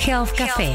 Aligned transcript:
Health 0.00 0.32
Café, 0.34 0.72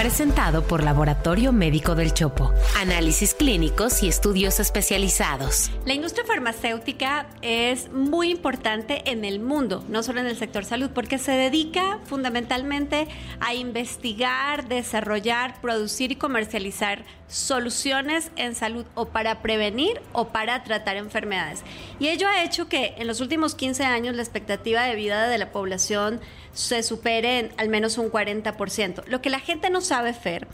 presentado 0.00 0.66
por 0.66 0.82
Laboratorio 0.82 1.52
Médico 1.52 1.94
del 1.94 2.14
Chopo. 2.14 2.50
Análisis 2.78 3.34
clínicos 3.34 4.02
y 4.02 4.08
estudios 4.08 4.58
especializados. 4.58 5.70
La 5.84 5.92
industria 5.92 6.24
farmacéutica 6.24 7.26
es 7.42 7.92
muy 7.92 8.30
importante 8.30 9.02
en 9.10 9.26
el 9.26 9.40
mundo, 9.40 9.84
no 9.90 10.02
solo 10.02 10.20
en 10.20 10.26
el 10.26 10.38
sector 10.38 10.64
salud, 10.64 10.88
porque 10.94 11.18
se 11.18 11.32
dedica 11.32 11.98
fundamentalmente 12.06 13.08
a 13.40 13.52
investigar, 13.52 14.68
desarrollar, 14.68 15.60
producir 15.60 16.12
y 16.12 16.16
comercializar 16.16 17.04
soluciones 17.28 18.32
en 18.36 18.54
salud 18.54 18.86
o 18.94 19.06
para 19.06 19.42
prevenir 19.42 20.00
o 20.12 20.28
para 20.28 20.64
tratar 20.64 20.96
enfermedades. 20.96 21.62
Y 21.98 22.08
ello 22.08 22.26
ha 22.26 22.42
hecho 22.42 22.68
que 22.70 22.94
en 22.96 23.06
los 23.06 23.20
últimos 23.20 23.54
15 23.54 23.84
años 23.84 24.16
la 24.16 24.22
expectativa 24.22 24.82
de 24.84 24.96
vida 24.96 25.28
de 25.28 25.36
la 25.36 25.52
población 25.52 26.20
se 26.52 26.82
supere 26.82 27.38
en 27.38 27.52
al 27.56 27.68
menos 27.68 27.98
un 27.98 28.10
40%. 28.10 29.04
Lo 29.06 29.22
que 29.22 29.30
la 29.30 29.38
gente 29.38 29.70
no 29.70 29.80
sabe, 29.90 30.14
Fer, 30.14 30.46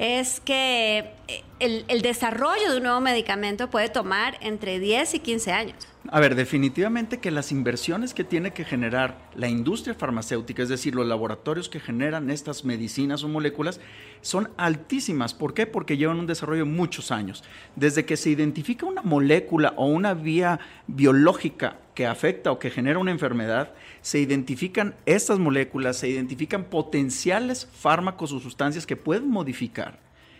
es 0.00 0.40
que 0.40 1.12
eh, 1.28 1.44
el, 1.60 1.84
el, 1.86 2.02
desarrollo 2.02 2.72
de 2.72 2.78
un 2.78 2.82
nuevo 2.82 3.00
medicamento 3.00 3.70
puede 3.70 3.88
tomar 3.88 4.36
entre 4.40 4.80
10 4.80 5.14
y 5.14 5.20
15 5.20 5.52
años. 5.52 5.89
A 6.08 6.18
ver, 6.18 6.34
definitivamente 6.34 7.18
que 7.18 7.30
las 7.30 7.52
inversiones 7.52 8.14
que 8.14 8.24
tiene 8.24 8.54
que 8.54 8.64
generar 8.64 9.18
la 9.34 9.48
industria 9.48 9.94
farmacéutica, 9.94 10.62
es 10.62 10.70
decir, 10.70 10.94
los 10.94 11.06
laboratorios 11.06 11.68
que 11.68 11.78
generan 11.78 12.30
estas 12.30 12.64
medicinas 12.64 13.22
o 13.22 13.28
moléculas, 13.28 13.80
son 14.22 14.48
altísimas. 14.56 15.34
¿Por 15.34 15.52
qué? 15.52 15.66
Porque 15.66 15.98
llevan 15.98 16.18
un 16.18 16.26
desarrollo 16.26 16.64
de 16.64 16.70
muchos 16.70 17.10
años. 17.10 17.44
Desde 17.76 18.06
que 18.06 18.16
se 18.16 18.30
identifica 18.30 18.86
una 18.86 19.02
molécula 19.02 19.74
o 19.76 19.86
una 19.86 20.14
vía 20.14 20.58
biológica 20.86 21.76
que 21.94 22.06
afecta 22.06 22.50
o 22.50 22.58
que 22.58 22.70
genera 22.70 22.98
una 22.98 23.10
enfermedad, 23.10 23.74
se 24.00 24.20
identifican 24.20 24.94
estas 25.04 25.38
moléculas, 25.38 25.98
se 25.98 26.08
identifican 26.08 26.64
potenciales 26.64 27.68
fármacos 27.74 28.32
o 28.32 28.40
sustancias 28.40 28.86
que 28.86 28.96
pueden 28.96 29.28
modificar 29.28 29.98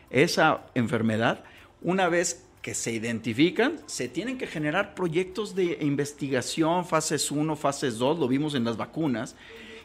esa 0.08 0.62
enfermedad. 0.74 1.44
Una 1.82 2.08
vez 2.08 2.46
que 2.62 2.74
se 2.74 2.92
identifican, 2.92 3.80
se 3.86 4.08
tienen 4.08 4.36
que 4.36 4.46
generar 4.46 4.94
proyectos 4.94 5.54
de 5.54 5.78
investigación, 5.80 6.84
fases 6.84 7.30
1, 7.30 7.56
fases 7.56 7.98
2, 7.98 8.18
lo 8.18 8.28
vimos 8.28 8.54
en 8.54 8.64
las 8.64 8.76
vacunas, 8.76 9.34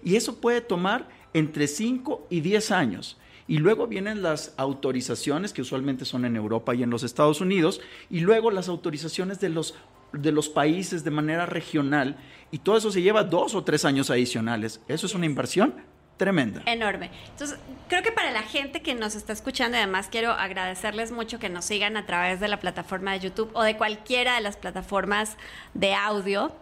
y 0.03 0.15
eso 0.15 0.41
puede 0.41 0.61
tomar 0.61 1.07
entre 1.33 1.67
5 1.67 2.27
y 2.29 2.41
10 2.41 2.71
años. 2.71 3.17
Y 3.47 3.59
luego 3.59 3.87
vienen 3.87 4.21
las 4.21 4.53
autorizaciones, 4.57 5.53
que 5.53 5.61
usualmente 5.61 6.03
son 6.03 6.25
en 6.25 6.35
Europa 6.35 6.75
y 6.75 6.83
en 6.83 6.89
los 6.89 7.03
Estados 7.03 7.41
Unidos, 7.41 7.79
y 8.09 8.19
luego 8.19 8.51
las 8.51 8.67
autorizaciones 8.67 9.39
de 9.39 9.49
los, 9.49 9.75
de 10.11 10.31
los 10.31 10.49
países 10.49 11.03
de 11.03 11.11
manera 11.11 11.45
regional, 11.45 12.17
y 12.51 12.59
todo 12.59 12.77
eso 12.77 12.91
se 12.91 13.01
lleva 13.01 13.23
dos 13.23 13.55
o 13.55 13.63
tres 13.63 13.85
años 13.85 14.09
adicionales. 14.09 14.81
Eso 14.87 15.05
es 15.05 15.15
una 15.15 15.25
inversión 15.25 15.75
tremenda. 16.17 16.61
Enorme. 16.65 17.11
Entonces, 17.29 17.57
creo 17.87 18.03
que 18.03 18.11
para 18.11 18.31
la 18.31 18.41
gente 18.41 18.81
que 18.81 18.95
nos 18.95 19.15
está 19.15 19.33
escuchando, 19.33 19.77
además 19.77 20.07
quiero 20.09 20.31
agradecerles 20.31 21.11
mucho 21.11 21.39
que 21.39 21.49
nos 21.49 21.65
sigan 21.65 21.97
a 21.97 22.05
través 22.05 22.39
de 22.39 22.47
la 22.47 22.59
plataforma 22.59 23.11
de 23.13 23.19
YouTube 23.19 23.51
o 23.53 23.63
de 23.63 23.77
cualquiera 23.77 24.35
de 24.35 24.41
las 24.41 24.57
plataformas 24.57 25.37
de 25.73 25.93
audio. 25.93 26.53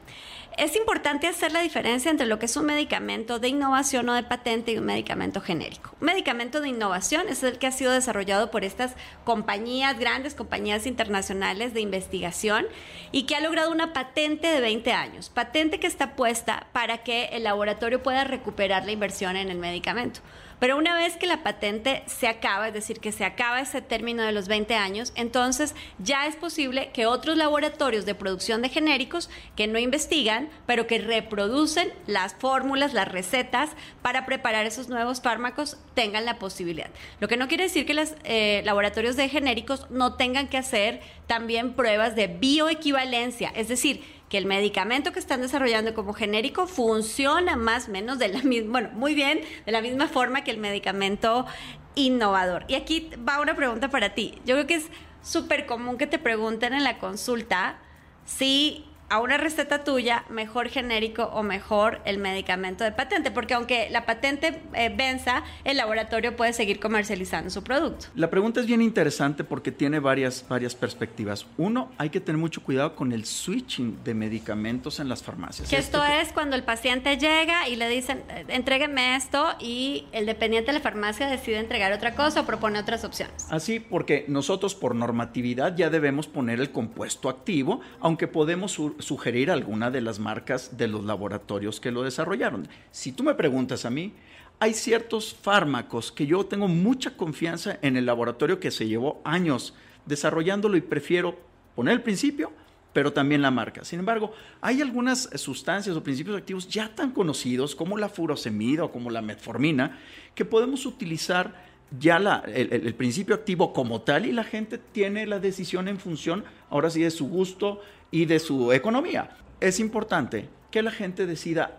Es 0.57 0.75
importante 0.75 1.27
hacer 1.27 1.51
la 1.51 1.61
diferencia 1.61 2.11
entre 2.11 2.27
lo 2.27 2.37
que 2.37 2.45
es 2.45 2.55
un 2.57 2.65
medicamento 2.65 3.39
de 3.39 3.47
innovación 3.47 4.07
o 4.09 4.13
de 4.13 4.21
patente 4.21 4.71
y 4.71 4.77
un 4.77 4.85
medicamento 4.85 5.41
genérico. 5.41 5.91
Un 5.99 6.05
medicamento 6.05 6.61
de 6.61 6.69
innovación 6.69 7.27
es 7.27 7.41
el 7.41 7.57
que 7.57 7.65
ha 7.65 7.71
sido 7.71 7.91
desarrollado 7.91 8.51
por 8.51 8.63
estas 8.63 8.93
compañías, 9.23 9.97
grandes 9.97 10.35
compañías 10.35 10.85
internacionales 10.85 11.73
de 11.73 11.81
investigación 11.81 12.67
y 13.11 13.23
que 13.23 13.35
ha 13.35 13.39
logrado 13.39 13.71
una 13.71 13.93
patente 13.93 14.47
de 14.47 14.61
20 14.61 14.93
años. 14.93 15.29
Patente 15.29 15.79
que 15.79 15.87
está 15.87 16.15
puesta 16.15 16.67
para 16.71 16.99
que 16.99 17.25
el 17.31 17.43
laboratorio 17.43 18.03
pueda 18.03 18.23
recuperar 18.23 18.85
la 18.85 18.91
inversión 18.91 19.35
en 19.35 19.49
el 19.49 19.57
medicamento. 19.57 20.19
Pero 20.63 20.77
una 20.77 20.95
vez 20.95 21.17
que 21.17 21.27
la 21.27 21.43
patente 21.43 22.03
se 22.05 22.25
acaba, 22.25 22.69
es 22.69 22.73
decir, 22.73 23.01
que 23.01 23.11
se 23.11 23.25
acaba 23.25 23.59
ese 23.59 23.81
término 23.81 24.23
de 24.23 24.31
los 24.31 24.47
20 24.47 24.75
años, 24.75 25.11
entonces 25.17 25.75
ya 25.99 26.25
es 26.25 26.37
posible 26.37 26.89
que 26.93 27.05
otros 27.05 27.35
laboratorios 27.35 28.05
de 28.05 28.15
producción 28.15 28.61
de 28.61 28.69
genéricos 28.69 29.29
que 29.57 29.67
no 29.67 29.77
investigan, 29.77 30.47
pero 30.65 30.87
que 30.87 30.99
reproducen 30.99 31.91
las 32.07 32.35
fórmulas, 32.35 32.93
las 32.93 33.09
recetas 33.09 33.71
para 34.01 34.25
preparar 34.25 34.65
esos 34.65 34.87
nuevos 34.87 35.19
fármacos, 35.19 35.75
tengan 35.95 36.23
la 36.23 36.39
posibilidad. 36.39 36.91
Lo 37.19 37.27
que 37.27 37.35
no 37.35 37.49
quiere 37.49 37.65
decir 37.65 37.85
que 37.85 37.93
los 37.93 38.13
eh, 38.23 38.61
laboratorios 38.63 39.17
de 39.17 39.27
genéricos 39.27 39.91
no 39.91 40.13
tengan 40.13 40.47
que 40.47 40.57
hacer 40.57 41.01
también 41.27 41.73
pruebas 41.73 42.15
de 42.15 42.27
bioequivalencia, 42.27 43.51
es 43.53 43.67
decir, 43.67 44.01
que 44.33 44.39
el 44.39 44.47
medicamento 44.47 45.11
que 45.11 45.19
están 45.19 45.41
desarrollando 45.41 45.93
como 45.93 46.11
genérico 46.11 46.65
funciona 46.65 47.55
más 47.55 47.87
o 47.87 47.91
menos 47.91 48.17
de 48.17 48.29
la 48.29 48.41
misma, 48.41 48.71
bueno, 48.71 48.89
muy 48.93 49.13
bien, 49.13 49.41
de 49.63 49.71
la 49.71 49.79
misma 49.79 50.07
forma 50.07 50.43
que 50.43 50.49
el 50.49 50.57
medicamento 50.57 51.45
innovador. 51.93 52.65
Y 52.67 52.73
aquí 52.73 53.11
va 53.29 53.39
una 53.39 53.55
pregunta 53.55 53.89
para 53.89 54.15
ti. 54.15 54.41
Yo 54.43 54.55
creo 54.55 54.65
que 54.65 54.73
es 54.73 54.87
súper 55.21 55.67
común 55.67 55.99
que 55.99 56.07
te 56.07 56.17
pregunten 56.17 56.73
en 56.73 56.83
la 56.83 56.97
consulta 56.97 57.77
si 58.25 58.87
a 59.09 59.19
una 59.19 59.37
receta 59.37 59.83
tuya, 59.83 60.25
mejor 60.29 60.69
genérico 60.69 61.23
o 61.25 61.43
mejor 61.43 62.01
el 62.05 62.17
medicamento 62.17 62.83
de 62.83 62.91
patente, 62.91 63.31
porque 63.31 63.53
aunque 63.53 63.89
la 63.89 64.05
patente 64.05 64.61
eh, 64.73 64.93
venza, 64.95 65.43
el 65.63 65.77
laboratorio 65.77 66.35
puede 66.35 66.53
seguir 66.53 66.79
comercializando 66.79 67.49
su 67.49 67.63
producto. 67.63 68.07
La 68.15 68.29
pregunta 68.29 68.59
es 68.59 68.65
bien 68.65 68.81
interesante 68.81 69.43
porque 69.43 69.71
tiene 69.71 69.99
varias, 69.99 70.45
varias 70.47 70.75
perspectivas. 70.75 71.45
Uno, 71.57 71.91
hay 71.97 72.09
que 72.09 72.19
tener 72.19 72.39
mucho 72.39 72.63
cuidado 72.63 72.95
con 72.95 73.11
el 73.11 73.25
switching 73.25 74.03
de 74.03 74.13
medicamentos 74.13 74.99
en 74.99 75.09
las 75.09 75.21
farmacias. 75.21 75.69
Que 75.69 75.77
esto, 75.77 76.03
es 76.03 76.31
cuando 76.31 76.55
el 76.55 76.63
paciente 76.63 77.17
llega 77.17 77.67
y 77.67 77.75
le 77.75 77.87
dicen, 77.89 78.23
eh, 78.29 78.45
entrégueme 78.47 79.15
esto 79.15 79.47
y 79.59 80.07
el 80.11 80.25
dependiente 80.25 80.71
de 80.71 80.77
la 80.77 80.83
farmacia 80.83 81.27
decide 81.27 81.59
entregar 81.59 81.91
otra 81.93 82.15
cosa 82.15 82.41
o 82.41 82.45
propone 82.45 82.79
otras 82.79 83.03
opciones. 83.03 83.47
Así, 83.49 83.79
porque 83.79 84.25
nosotros 84.27 84.75
por 84.75 84.95
normatividad 84.95 85.75
ya 85.75 85.89
debemos 85.89 86.27
poner 86.27 86.59
el 86.59 86.71
compuesto 86.71 87.29
activo, 87.29 87.81
aunque 87.99 88.27
podemos 88.27 88.79
sugerir 89.03 89.51
alguna 89.51 89.91
de 89.91 90.01
las 90.01 90.19
marcas 90.19 90.77
de 90.77 90.87
los 90.87 91.03
laboratorios 91.05 91.79
que 91.79 91.91
lo 91.91 92.03
desarrollaron. 92.03 92.67
Si 92.91 93.11
tú 93.11 93.23
me 93.23 93.35
preguntas 93.35 93.85
a 93.85 93.89
mí, 93.89 94.13
hay 94.59 94.73
ciertos 94.73 95.35
fármacos 95.35 96.11
que 96.11 96.25
yo 96.25 96.45
tengo 96.45 96.67
mucha 96.67 97.17
confianza 97.17 97.77
en 97.81 97.97
el 97.97 98.05
laboratorio 98.05 98.59
que 98.59 98.71
se 98.71 98.87
llevó 98.87 99.21
años 99.23 99.73
desarrollándolo 100.05 100.77
y 100.77 100.81
prefiero 100.81 101.37
poner 101.75 101.93
el 101.93 102.01
principio, 102.01 102.51
pero 102.93 103.11
también 103.11 103.41
la 103.41 103.51
marca. 103.51 103.83
Sin 103.83 103.99
embargo, 103.99 104.31
hay 104.61 104.81
algunas 104.81 105.29
sustancias 105.35 105.95
o 105.95 106.03
principios 106.03 106.37
activos 106.37 106.67
ya 106.69 106.93
tan 106.93 107.11
conocidos 107.11 107.75
como 107.75 107.97
la 107.97 108.09
furosemida 108.09 108.85
o 108.85 108.91
como 108.91 109.09
la 109.09 109.21
metformina 109.21 109.99
que 110.35 110.45
podemos 110.45 110.85
utilizar 110.85 111.72
ya 111.99 112.19
la, 112.19 112.43
el, 112.47 112.93
principio 112.95 113.35
activo 113.35 113.73
como 113.73 114.01
tal 114.01 114.25
y 114.25 114.31
la 114.31 114.43
gente 114.43 114.77
tiene 114.77 115.25
la 115.27 115.39
decisión 115.39 115.87
en 115.87 115.99
función, 115.99 116.43
ahora 116.69 116.89
sí, 116.89 117.01
de 117.01 117.11
su 117.11 117.27
gusto 117.27 117.81
y 118.11 118.25
de 118.25 118.39
su 118.39 118.71
economía. 118.71 119.37
Es 119.59 119.79
importante 119.79 120.49
que 120.71 120.81
la 120.81 120.91
gente 120.91 121.25
decida 121.25 121.77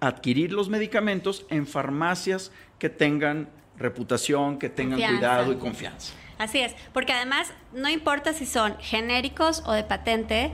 adquirir 0.00 0.52
los 0.52 0.68
medicamentos 0.68 1.46
en 1.50 1.66
farmacias 1.66 2.52
que 2.78 2.88
tengan 2.88 3.48
reputación, 3.78 4.58
que 4.58 4.68
tengan 4.68 5.00
cuidado 5.00 5.52
y 5.52 5.56
confianza. 5.56 6.12
Así 6.38 6.60
es, 6.60 6.74
porque 6.92 7.12
además 7.12 7.52
no 7.72 7.88
importa 7.88 8.32
si 8.34 8.46
son 8.46 8.76
genéricos 8.78 9.62
o 9.66 9.72
de 9.72 9.84
patente, 9.84 10.52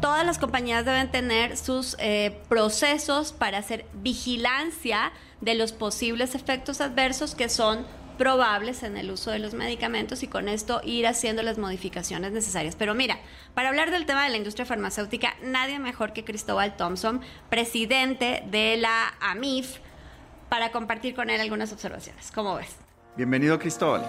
todas 0.00 0.24
las 0.24 0.38
compañías 0.38 0.84
deben 0.84 1.10
tener 1.10 1.56
sus 1.56 1.96
eh, 1.98 2.40
procesos 2.48 3.32
para 3.32 3.58
hacer 3.58 3.84
vigilancia 3.94 5.12
de 5.40 5.54
los 5.54 5.72
posibles 5.72 6.34
efectos 6.34 6.80
adversos 6.80 7.34
que 7.34 7.48
son 7.48 7.86
probables 8.18 8.82
en 8.82 8.98
el 8.98 9.10
uso 9.10 9.30
de 9.30 9.38
los 9.38 9.54
medicamentos 9.54 10.22
y 10.22 10.26
con 10.26 10.48
esto 10.48 10.82
ir 10.84 11.06
haciendo 11.06 11.42
las 11.42 11.56
modificaciones 11.56 12.32
necesarias. 12.32 12.76
Pero 12.76 12.94
mira, 12.94 13.18
para 13.54 13.70
hablar 13.70 13.90
del 13.90 14.04
tema 14.04 14.24
de 14.24 14.30
la 14.30 14.36
industria 14.36 14.66
farmacéutica, 14.66 15.34
nadie 15.42 15.78
mejor 15.78 16.12
que 16.12 16.22
Cristóbal 16.22 16.76
Thompson, 16.76 17.22
presidente 17.48 18.42
de 18.50 18.76
la 18.76 19.14
AMIF, 19.20 19.78
para 20.50 20.70
compartir 20.70 21.14
con 21.14 21.30
él 21.30 21.40
algunas 21.40 21.72
observaciones. 21.72 22.30
¿Cómo 22.30 22.56
ves? 22.56 22.76
Bienvenido, 23.16 23.58
Cristóbal. 23.58 24.04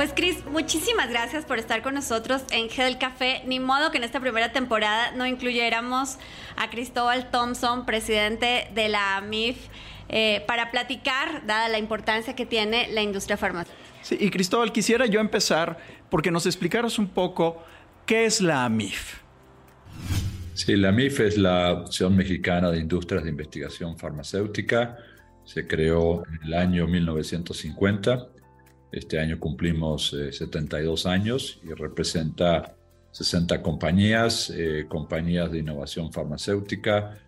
Pues 0.00 0.14
Cris, 0.14 0.46
muchísimas 0.50 1.10
gracias 1.10 1.44
por 1.44 1.58
estar 1.58 1.82
con 1.82 1.92
nosotros 1.92 2.40
en 2.52 2.70
Gel 2.70 2.96
Café. 2.96 3.42
Ni 3.44 3.60
modo 3.60 3.90
que 3.90 3.98
en 3.98 4.04
esta 4.04 4.18
primera 4.18 4.50
temporada 4.50 5.10
no 5.10 5.26
incluyéramos 5.26 6.16
a 6.56 6.70
Cristóbal 6.70 7.30
Thompson, 7.30 7.84
presidente 7.84 8.70
de 8.74 8.88
la 8.88 9.20
MIF, 9.20 9.58
eh, 10.08 10.42
para 10.46 10.70
platicar, 10.70 11.46
dada 11.46 11.68
la 11.68 11.78
importancia 11.78 12.34
que 12.34 12.46
tiene 12.46 12.90
la 12.90 13.02
industria 13.02 13.36
farmacéutica. 13.36 13.84
Sí, 14.00 14.16
y 14.18 14.30
Cristóbal, 14.30 14.72
quisiera 14.72 15.04
yo 15.04 15.20
empezar 15.20 15.76
porque 16.08 16.30
nos 16.30 16.46
explicaras 16.46 16.98
un 16.98 17.08
poco 17.08 17.62
qué 18.06 18.24
es 18.24 18.40
la 18.40 18.66
MIF. 18.70 19.18
Sí, 20.54 20.76
la 20.76 20.92
MIF 20.92 21.20
es 21.20 21.36
la 21.36 21.74
Opción 21.74 22.16
Mexicana 22.16 22.70
de 22.70 22.78
Industrias 22.78 23.22
de 23.22 23.28
Investigación 23.28 23.98
Farmacéutica. 23.98 24.96
Se 25.44 25.66
creó 25.66 26.24
en 26.26 26.42
el 26.46 26.54
año 26.54 26.86
1950 26.86 28.39
este 28.92 29.18
año 29.18 29.38
cumplimos 29.38 30.16
72 30.30 31.04
eh, 31.04 31.08
años 31.08 31.60
y 31.62 31.72
representa 31.72 32.74
60 33.12 33.60
compañías, 33.60 34.52
compañías 34.88 35.50
de 35.50 35.58
innovación 35.58 36.12
farmacéutica, 36.12 37.18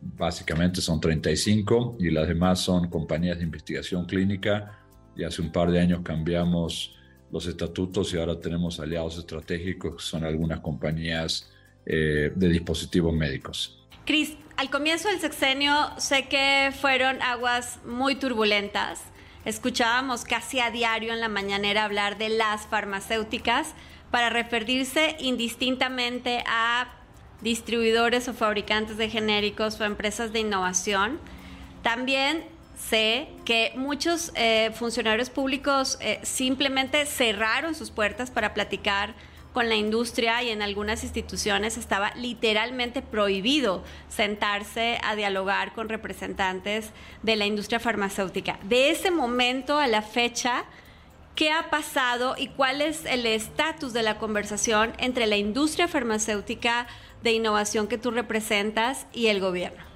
básicamente 0.00 0.80
son 0.80 0.98
35 0.98 1.98
y 2.00 2.10
las 2.10 2.26
demás 2.26 2.60
son 2.60 2.88
compañías 2.88 3.36
de 3.36 3.44
investigación 3.44 4.06
clínica 4.06 4.78
y 5.14 5.24
hace 5.24 5.42
un 5.42 5.52
par 5.52 5.70
de 5.70 5.80
años 5.80 6.00
cambiamos 6.02 6.96
los 7.30 7.46
estatutos 7.46 8.14
y 8.14 8.18
ahora 8.18 8.40
tenemos 8.40 8.80
aliados 8.80 9.18
estratégicos, 9.18 9.96
que 9.96 10.02
son 10.02 10.24
algunas 10.24 10.60
compañías 10.60 11.50
de 11.84 12.48
dispositivos 12.48 13.12
médicos. 13.12 13.78
Cris, 14.06 14.38
al 14.56 14.70
comienzo 14.70 15.10
del 15.10 15.20
sexenio 15.20 15.90
sé 15.98 16.28
que 16.28 16.72
fueron 16.80 17.20
aguas 17.20 17.78
muy 17.84 18.14
turbulentas. 18.14 19.02
Escuchábamos 19.44 20.24
casi 20.24 20.60
a 20.60 20.70
diario 20.70 21.12
en 21.12 21.20
la 21.20 21.28
mañanera 21.28 21.84
hablar 21.84 22.18
de 22.18 22.28
las 22.28 22.66
farmacéuticas 22.66 23.74
para 24.10 24.30
referirse 24.30 25.16
indistintamente 25.20 26.42
a 26.46 26.88
distribuidores 27.40 28.28
o 28.28 28.34
fabricantes 28.34 28.96
de 28.96 29.08
genéricos 29.08 29.80
o 29.80 29.84
empresas 29.84 30.32
de 30.32 30.40
innovación. 30.40 31.20
También 31.82 32.44
sé 32.76 33.28
que 33.44 33.72
muchos 33.76 34.32
eh, 34.34 34.70
funcionarios 34.74 35.30
públicos 35.30 35.98
eh, 36.00 36.20
simplemente 36.22 37.06
cerraron 37.06 37.74
sus 37.74 37.90
puertas 37.90 38.30
para 38.30 38.54
platicar 38.54 39.14
con 39.52 39.68
la 39.68 39.74
industria 39.74 40.42
y 40.42 40.50
en 40.50 40.62
algunas 40.62 41.02
instituciones 41.02 41.76
estaba 41.76 42.12
literalmente 42.14 43.02
prohibido 43.02 43.82
sentarse 44.08 44.98
a 45.02 45.16
dialogar 45.16 45.72
con 45.72 45.88
representantes 45.88 46.90
de 47.22 47.36
la 47.36 47.46
industria 47.46 47.80
farmacéutica. 47.80 48.58
De 48.64 48.90
ese 48.90 49.10
momento 49.10 49.78
a 49.78 49.86
la 49.86 50.02
fecha, 50.02 50.64
¿qué 51.34 51.50
ha 51.50 51.70
pasado 51.70 52.34
y 52.36 52.48
cuál 52.48 52.80
es 52.80 53.04
el 53.04 53.26
estatus 53.26 53.92
de 53.92 54.02
la 54.02 54.18
conversación 54.18 54.92
entre 54.98 55.26
la 55.26 55.36
industria 55.36 55.88
farmacéutica 55.88 56.86
de 57.22 57.32
innovación 57.32 57.88
que 57.88 57.98
tú 57.98 58.10
representas 58.10 59.06
y 59.12 59.26
el 59.26 59.40
gobierno? 59.40 59.88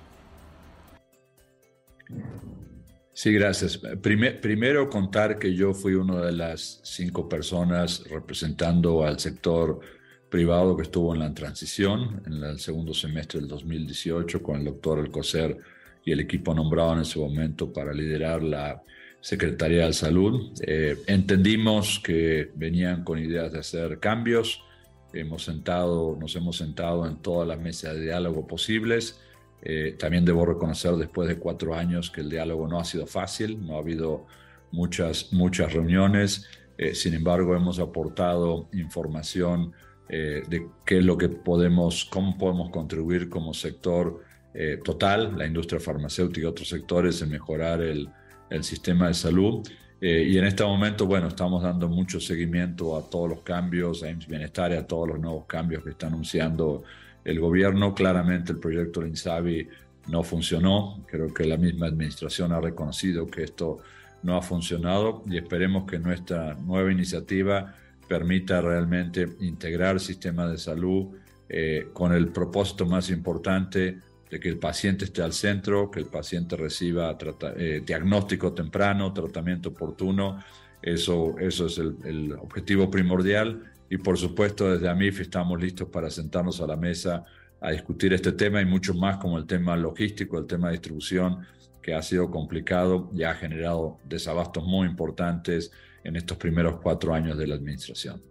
Sí, 3.15 3.33
gracias. 3.33 3.79
primero 3.79 4.89
contar 4.89 5.39
que 5.39 5.55
yo 5.55 5.75
fui 5.75 5.95
una 5.95 6.25
de 6.25 6.33
las 6.33 6.81
cinco 6.83 7.29
personas 7.29 8.05
representando 8.09 9.05
al 9.05 9.19
sector 9.19 9.81
privado 10.31 10.75
que 10.75 10.85
estuvo 10.85 11.13
en 11.13 11.21
la 11.21 11.35
transición 11.35 12.23
en 12.27 12.43
el 12.43 12.59
segundo 12.59 12.95
semestre 12.95 13.39
del 13.39 13.49
2018 13.49 14.43
con 14.43 14.57
el 14.57 14.65
doctor 14.65 14.99
Alcocer 14.99 15.59
y 16.07 16.13
el 16.13 16.21
equipo 16.21 16.55
nombrado 16.55 16.95
en 16.95 17.01
ese 17.01 17.19
momento 17.19 17.71
para 17.71 17.93
liderar 17.93 18.43
la 18.43 18.83
Secretaría 19.21 19.87
de 19.87 19.93
Salud. 19.93 20.51
Eh, 20.67 20.97
entendimos 21.07 22.01
que 22.03 22.51
venían 22.55 23.05
con 23.05 23.19
ideas 23.19 23.53
de 23.53 23.59
hacer 23.59 24.01
cambios. 24.01 24.65
Hemos 25.13 25.45
sentado, 25.45 26.17
nos 26.19 26.35
hemos 26.35 26.57
sentado 26.57 27.07
en 27.07 27.21
todas 27.21 27.47
las 27.47 27.61
mesas 27.61 27.95
de 27.95 28.05
diálogo 28.05 28.47
posibles 28.47 29.21
eh, 29.63 29.95
también 29.97 30.25
debo 30.25 30.45
reconocer 30.45 30.93
después 30.97 31.29
de 31.29 31.39
cuatro 31.39 31.75
años 31.75 32.11
que 32.11 32.21
el 32.21 32.31
diálogo 32.31 32.67
no 32.67 32.81
ha 32.81 32.85
sido 32.85 33.07
fácil, 33.07 33.65
no 33.65 33.77
ha 33.77 33.79
habido 33.79 34.27
muchas, 34.73 35.33
muchas 35.33 35.73
reuniones, 35.73 36.49
eh, 36.77 36.95
sin 36.95 37.15
embargo 37.15 37.55
hemos 37.55 37.79
aportado 37.79 38.69
información 38.73 39.73
eh, 40.09 40.43
de 40.49 40.67
qué 40.85 40.99
es 40.99 41.05
lo 41.05 41.17
que 41.17 41.29
podemos, 41.29 42.05
cómo 42.07 42.37
podemos 42.37 42.71
contribuir 42.71 43.29
como 43.29 43.55
sector 43.55 44.21
total, 44.85 45.39
la 45.39 45.47
industria 45.47 45.81
farmacéutica 45.81 46.43
y 46.43 46.45
otros 46.45 46.69
sectores 46.69 47.23
en 47.23 47.31
mejorar 47.31 47.81
el, 47.81 48.11
el 48.51 48.63
sistema 48.63 49.09
de 49.09 49.15
salud. 49.15 49.67
y 49.99 50.37
en 50.37 50.45
este 50.45 50.63
momento, 50.63 51.07
bueno, 51.07 51.29
estamos 51.29 51.63
dando 51.63 51.89
mucho 51.89 52.21
seguimiento 52.21 52.95
a 52.95 53.09
todos 53.09 53.31
los 53.31 53.41
cambios, 53.41 54.03
a 54.03 54.11
IMSS 54.11 54.27
Bienestar 54.29 54.73
y 54.73 54.75
a 54.75 54.87
todos 54.87 55.09
los 55.09 55.19
nuevos 55.19 55.47
cambios 55.47 55.83
que 55.83 55.89
está 55.89 56.09
anunciando 56.09 56.83
el 57.25 57.41
gobierno. 57.41 57.95
Claramente 57.95 58.53
el 58.53 58.59
proyecto 58.59 59.01
de 59.01 59.09
Insabi 59.09 59.69
no 60.09 60.23
funcionó. 60.23 61.05
Creo 61.07 61.33
que 61.33 61.45
la 61.45 61.57
misma 61.57 61.87
administración 61.87 62.53
ha 62.53 62.61
reconocido 62.61 63.27
que 63.27 63.45
esto 63.45 63.79
no 64.23 64.37
ha 64.37 64.43
funcionado 64.43 65.23
y 65.27 65.37
esperemos 65.37 65.91
que 65.91 65.99
nuestra 65.99 66.55
nueva 66.55 66.93
iniciativa 66.93 67.75
permita 68.09 68.61
realmente 68.61 69.29
integrar 69.41 69.95
el 69.95 70.01
sistema 70.01 70.47
de 70.47 70.59
salud 70.59 71.17
eh, 71.49 71.89
con 71.93 72.13
el 72.13 72.29
propósito 72.29 72.87
más 72.87 73.11
importante 73.11 73.99
de 74.31 74.41
que 74.41 74.49
el 74.49 74.59
paciente 74.59 75.05
esté 75.05 75.23
al 75.23 75.33
centro, 75.33 75.91
que 75.91 76.01
el 76.01 76.07
paciente 76.07 76.57
reciba 76.57 77.17
eh, 77.57 77.83
diagnóstico 77.85 78.53
temprano, 78.53 79.13
tratamiento 79.13 79.71
oportuno. 79.71 80.43
Eso, 80.81 81.39
eso 81.39 81.67
es 81.67 81.79
el 81.79 82.33
objetivo 82.41 82.91
primordial 82.91 83.72
y 83.93 83.99
por 83.99 84.17
supuesto 84.17 84.73
desde 84.73 84.89
AMIF 84.89 85.21
estamos 85.21 85.61
listos 85.61 85.87
para 85.87 86.09
sentarnos 86.09 86.63
a 86.63 86.67
la 86.67 86.77
mesa 86.77 87.27
a 87.61 87.73
discutir 87.73 88.15
este 88.15 88.33
tema 88.33 88.63
y 88.63 88.65
mucho 88.65 88.95
más 88.95 89.19
como 89.19 89.37
el 89.37 89.45
tema 89.45 89.77
logístico, 89.77 90.39
el 90.39 90.47
tema 90.47 90.69
de 90.69 90.77
distribución, 90.79 91.47
que 91.83 91.93
ha 91.93 92.01
sido 92.01 92.31
complicado 92.31 93.11
y 93.13 93.25
ha 93.25 93.35
generado 93.35 93.99
desabastos 94.05 94.65
muy 94.65 94.89
importantes 94.89 95.73
en 96.05 96.17
estos 96.17 96.39
primeros 96.39 96.81
cuatro 96.81 97.13
años 97.13 97.37
de 97.37 97.47
la 97.47 97.55
administración. 97.55 98.23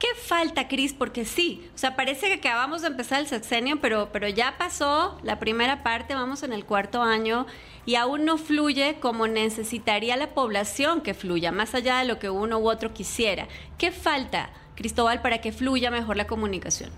¿Qué 0.00 0.08
falta, 0.16 0.66
Cris? 0.66 0.94
Porque 0.94 1.24
sí, 1.26 1.70
o 1.72 1.78
sea, 1.78 1.94
parece 1.94 2.26
que 2.26 2.34
acabamos 2.48 2.82
de 2.82 2.88
empezar 2.88 3.20
el 3.20 3.28
sexenio, 3.28 3.80
pero, 3.80 4.10
pero 4.12 4.26
ya 4.28 4.56
pasó 4.58 5.20
la 5.22 5.38
primera 5.38 5.84
parte, 5.84 6.14
vamos 6.14 6.42
en 6.42 6.52
el 6.52 6.64
cuarto 6.64 7.02
año 7.02 7.46
y 7.90 7.96
aún 7.96 8.24
no 8.24 8.38
fluye 8.38 8.98
como 9.00 9.26
necesitaría 9.26 10.16
la 10.16 10.32
población 10.32 11.00
que 11.00 11.12
fluya, 11.12 11.50
más 11.50 11.74
allá 11.74 11.98
de 11.98 12.04
lo 12.04 12.20
que 12.20 12.30
uno 12.30 12.60
u 12.60 12.70
otro 12.70 12.94
quisiera. 12.94 13.48
¿Qué 13.78 13.90
falta, 13.90 14.52
Cristóbal, 14.76 15.20
para 15.22 15.40
que 15.40 15.50
fluya 15.50 15.90
mejor 15.90 16.16
la 16.16 16.28
comunicación? 16.28 16.90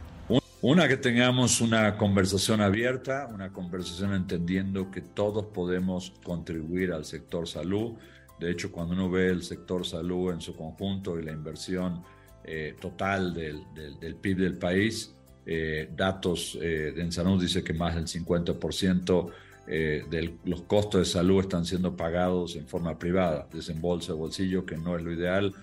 Una, 0.60 0.88
que 0.88 0.98
tengamos 0.98 1.62
una 1.62 1.96
conversación 1.96 2.60
abierta, 2.60 3.26
una 3.32 3.54
conversación 3.54 4.12
entendiendo 4.12 4.90
que 4.90 5.00
todos 5.00 5.46
podemos 5.46 6.12
contribuir 6.22 6.92
al 6.92 7.06
sector 7.06 7.48
salud. 7.48 7.94
De 8.38 8.50
hecho, 8.50 8.70
cuando 8.70 8.92
uno 8.92 9.08
ve 9.08 9.30
el 9.30 9.42
sector 9.44 9.86
salud 9.86 10.30
en 10.30 10.42
su 10.42 10.54
conjunto 10.54 11.18
y 11.18 11.22
la 11.22 11.32
inversión 11.32 12.04
eh, 12.44 12.76
total 12.78 13.32
del, 13.32 13.62
del, 13.98 14.14
PIB 14.16 14.36
del 14.40 14.58
país. 14.58 15.14
Eh, 15.46 15.88
datos 15.96 16.58
eh, 16.60 16.92
en 16.98 17.10
salud 17.10 17.40
dice 17.40 17.64
que 17.64 17.72
más 17.72 17.94
del 17.94 18.06
50% 18.06 19.32
de 19.72 20.34
los 20.44 20.62
costos 20.62 21.00
de 21.00 21.04
salud 21.06 21.40
están 21.40 21.64
siendo 21.64 21.96
pagados 21.96 22.56
en 22.56 22.66
forma 22.66 22.98
privada, 22.98 23.48
desembolso 23.52 24.12
de 24.12 24.18
bolsillo, 24.18 24.66
que 24.66 24.76
no 24.76 24.96
es 24.96 25.02
lo 25.02 25.12
ideal, 25.12 25.54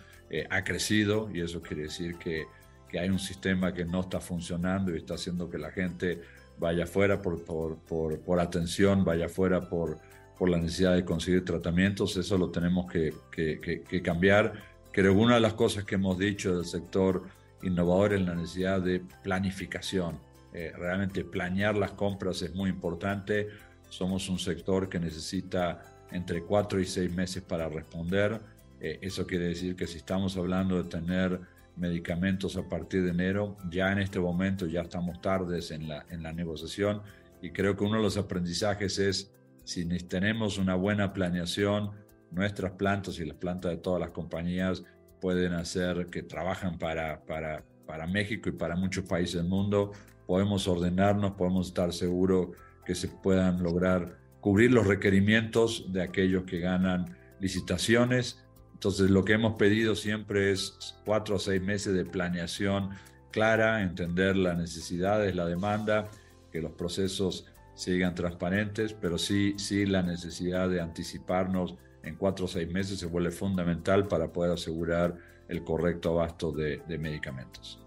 ha 0.50 0.64
crecido 0.64 1.30
y 1.34 1.42
eso 1.42 1.62
quiere 1.62 1.84
decir 1.84 2.16
que, 2.18 2.46
que, 2.88 3.00
hay 3.00 3.10
un 3.10 3.20
sistema 3.20 3.74
que 3.74 3.86
no 3.86 4.02
está 4.02 4.20
funcionando 4.20 4.94
y 4.94 4.98
está 4.98 5.14
haciendo 5.16 5.50
que 5.50 5.58
la 5.58 5.72
gente 5.72 6.22
vaya 6.58 6.88
fuera 6.88 7.22
por, 7.22 7.44
por, 7.46 7.78
por, 7.78 8.20
por 8.20 8.40
atención, 8.40 9.04
vaya 9.04 9.30
fuera 9.30 9.70
por, 9.70 10.00
por 10.38 10.50
la 10.50 10.58
necesidad 10.58 10.96
de 10.96 11.06
conseguir 11.06 11.46
tratamientos, 11.46 12.18
eso 12.18 12.38
lo 12.38 12.50
tenemos 12.50 12.92
que, 12.92 13.14
que, 13.32 13.60
que 13.88 14.02
cambiar 14.02 14.54
Creo 14.92 15.14
que 15.14 15.20
una 15.20 15.36
de 15.36 15.42
las 15.42 15.54
cosas 15.54 15.84
que 15.84 15.96
hemos 15.96 16.18
dicho 16.18 16.56
del 16.56 16.66
sector 16.66 17.24
innovador 17.62 18.14
es 18.14 18.22
la 18.22 18.36
necesidad 18.36 18.82
de 18.82 19.02
planificación. 19.24 20.20
Eh, 20.52 20.74
realmente 20.76 21.24
planear 21.24 21.78
las 21.78 21.92
compras 21.92 22.42
es 22.42 22.56
muy 22.56 22.70
importante. 22.70 23.48
Somos 23.90 24.30
un 24.30 24.40
sector 24.40 24.88
que 24.88 25.00
necesita 25.00 25.84
entre 26.12 26.44
cuatro 26.44 26.80
y 26.80 26.86
seis 26.86 27.12
meses 27.12 27.44
para 27.44 27.68
responder. 27.68 28.40
Eh, 28.80 29.00
eso 29.02 29.28
quiere 29.28 29.48
decir 29.48 29.76
que 29.76 29.88
si 29.88 29.98
estamos 29.98 30.38
hablando 30.38 30.82
de 30.82 30.90
tener 30.90 31.40
medicamentos 31.76 32.58
a 32.58 32.68
partir 32.68 33.04
de 33.04 33.12
enero, 33.12 33.58
ya 33.70 33.92
en 33.92 34.00
este 34.00 34.20
momento 34.20 34.66
ya 34.66 34.82
estamos 34.82 35.22
tardes 35.22 35.72
en 35.72 35.88
la, 35.88 36.06
en 36.10 36.24
la 36.24 36.34
negociación 36.34 37.02
y 37.42 37.52
creo 37.52 37.76
que 37.76 37.84
uno 37.84 37.98
de 37.98 38.04
los 38.04 38.18
aprendizajes 38.18 39.00
es 39.00 39.32
si 39.64 39.86
tenemos 39.86 40.58
una 40.58 40.76
buena 40.76 41.14
planeación, 41.14 41.92
nuestras 42.32 42.72
plantas 42.72 43.20
y 43.20 43.26
las 43.26 43.38
plantas 43.38 43.72
de 43.72 43.78
todas 43.78 44.00
las 44.00 44.10
compañías 44.10 44.84
pueden 45.22 45.54
hacer 45.54 46.08
que 46.08 46.24
trabajan 46.24 46.78
para, 46.78 47.22
para, 47.26 47.64
para 47.86 48.08
México 48.08 48.50
y 48.50 48.54
para 48.54 48.76
muchos 48.76 49.06
países 49.06 49.36
del 49.36 49.46
mundo. 49.46 49.92
Podemos 50.26 50.68
ordenarnos, 50.68 51.34
podemos 51.34 51.68
estar 51.68 51.94
seguros 51.94 52.50
que 52.90 52.96
se 52.96 53.08
puedan 53.08 53.62
lograr 53.62 54.18
cubrir 54.42 54.72
los 54.72 54.88
requerimientos 54.88 55.94
de 55.94 56.02
aquellos 56.02 56.46
que 56.46 56.60
ganan 56.60 57.16
licitaciones. 57.40 58.44
Entonces 58.74 59.12
lo 59.12 59.24
que 59.24 59.34
hemos 59.34 59.58
pedido 59.58 59.96
siempre 59.96 60.50
es 60.52 60.98
cuatro 61.06 61.36
o 61.36 61.40
seis 61.40 61.62
meses 61.62 61.94
de 61.94 62.04
planeación 62.04 62.90
clara, 63.30 63.84
entender 63.84 64.36
las 64.36 64.58
necesidades, 64.58 65.36
la 65.36 65.46
demanda, 65.46 66.10
que 66.52 66.64
los 66.64 66.72
procesos 66.72 67.46
sigan 67.76 68.16
transparentes, 68.16 68.94
pero 68.94 69.20
sí, 69.20 69.54
sí 69.60 69.86
la 69.86 70.02
necesidad 70.02 70.68
de 70.68 70.82
anticiparnos 70.82 71.76
en 72.02 72.16
cuatro 72.16 72.46
o 72.46 72.48
seis 72.48 72.72
meses 72.72 72.98
se 72.98 73.06
vuelve 73.06 73.30
fundamental 73.30 74.08
para 74.08 74.34
poder 74.34 74.54
asegurar 74.54 75.16
el 75.48 75.64
correcto 75.64 76.10
abasto 76.10 76.52
de, 76.52 76.82
medicamentos. 76.98 77.80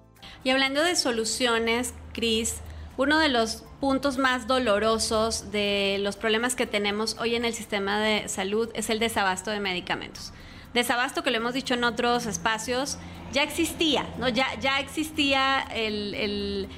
Y 0.44 0.50
hablando 0.50 0.85
de 0.85 0.94
soluciones, 0.94 1.92
Cris, 2.12 2.61
uno 2.97 3.19
de 3.19 3.29
los 3.29 3.65
puntos 3.81 4.19
más 4.19 4.47
dolorosos 4.47 5.51
de 5.51 5.99
los 6.01 6.17
problemas 6.17 6.55
que 6.55 6.67
tenemos 6.67 7.17
hoy 7.19 7.35
en 7.35 7.45
el 7.45 7.55
sistema 7.55 7.99
de 7.99 8.29
salud 8.29 8.69
es 8.75 8.91
el 8.91 8.99
desabasto 8.99 9.51
de 9.51 9.61
medicamentos. 9.61 10.33
Desabasto 10.75 11.23
que 11.23 11.31
lo 11.31 11.37
hemos 11.39 11.55
dicho 11.55 11.75
en 11.75 11.85
otros 11.85 12.27
espacios, 12.27 12.99
ya 13.33 13.43
existía, 13.43 14.07
¿no? 14.19 14.29
Ya, 14.29 14.47
ya 14.61 14.79
existía 14.81 15.61
el, 15.75 16.69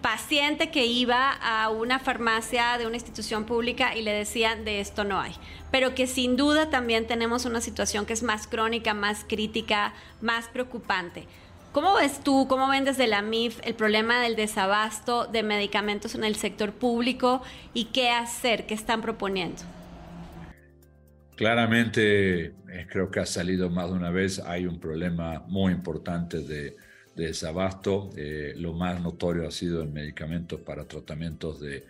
paciente 0.00 0.70
que 0.70 0.84
iba 0.84 1.32
a 1.32 1.70
una 1.70 1.98
farmacia 1.98 2.76
de 2.76 2.86
una 2.86 2.96
institución 2.96 3.44
pública 3.44 3.96
y 3.96 4.02
le 4.02 4.12
decían 4.12 4.66
de 4.66 4.80
esto 4.80 5.02
no 5.02 5.18
hay. 5.18 5.32
Pero 5.70 5.94
que 5.94 6.06
sin 6.06 6.36
duda 6.36 6.68
también 6.68 7.06
tenemos 7.06 7.46
una 7.46 7.62
situación 7.62 8.04
que 8.04 8.12
es 8.12 8.22
más 8.22 8.46
crónica, 8.46 8.92
más 8.92 9.24
crítica, 9.26 9.94
más 10.20 10.48
preocupante. 10.48 11.26
¿Cómo 11.74 11.96
ves 11.96 12.20
tú, 12.22 12.46
cómo 12.46 12.68
ven 12.68 12.84
desde 12.84 13.08
la 13.08 13.20
MIF 13.20 13.58
el 13.64 13.74
problema 13.74 14.22
del 14.22 14.36
desabasto 14.36 15.26
de 15.26 15.42
medicamentos 15.42 16.14
en 16.14 16.22
el 16.22 16.36
sector 16.36 16.72
público 16.72 17.42
y 17.74 17.86
qué 17.86 18.10
hacer, 18.10 18.64
qué 18.66 18.74
están 18.74 19.02
proponiendo? 19.02 19.60
Claramente, 21.34 22.44
eh, 22.44 22.86
creo 22.88 23.10
que 23.10 23.18
ha 23.18 23.26
salido 23.26 23.70
más 23.70 23.90
de 23.90 23.96
una 23.96 24.10
vez, 24.10 24.38
hay 24.38 24.66
un 24.66 24.78
problema 24.78 25.42
muy 25.48 25.72
importante 25.72 26.42
de, 26.42 26.76
desabasto. 27.16 28.10
Eh, 28.16 28.54
lo 28.56 28.72
más 28.72 29.00
notorio 29.00 29.48
ha 29.48 29.50
sido 29.50 29.82
en 29.82 29.92
medicamentos 29.92 30.60
para 30.60 30.84
tratamientos 30.84 31.58
de, 31.60 31.84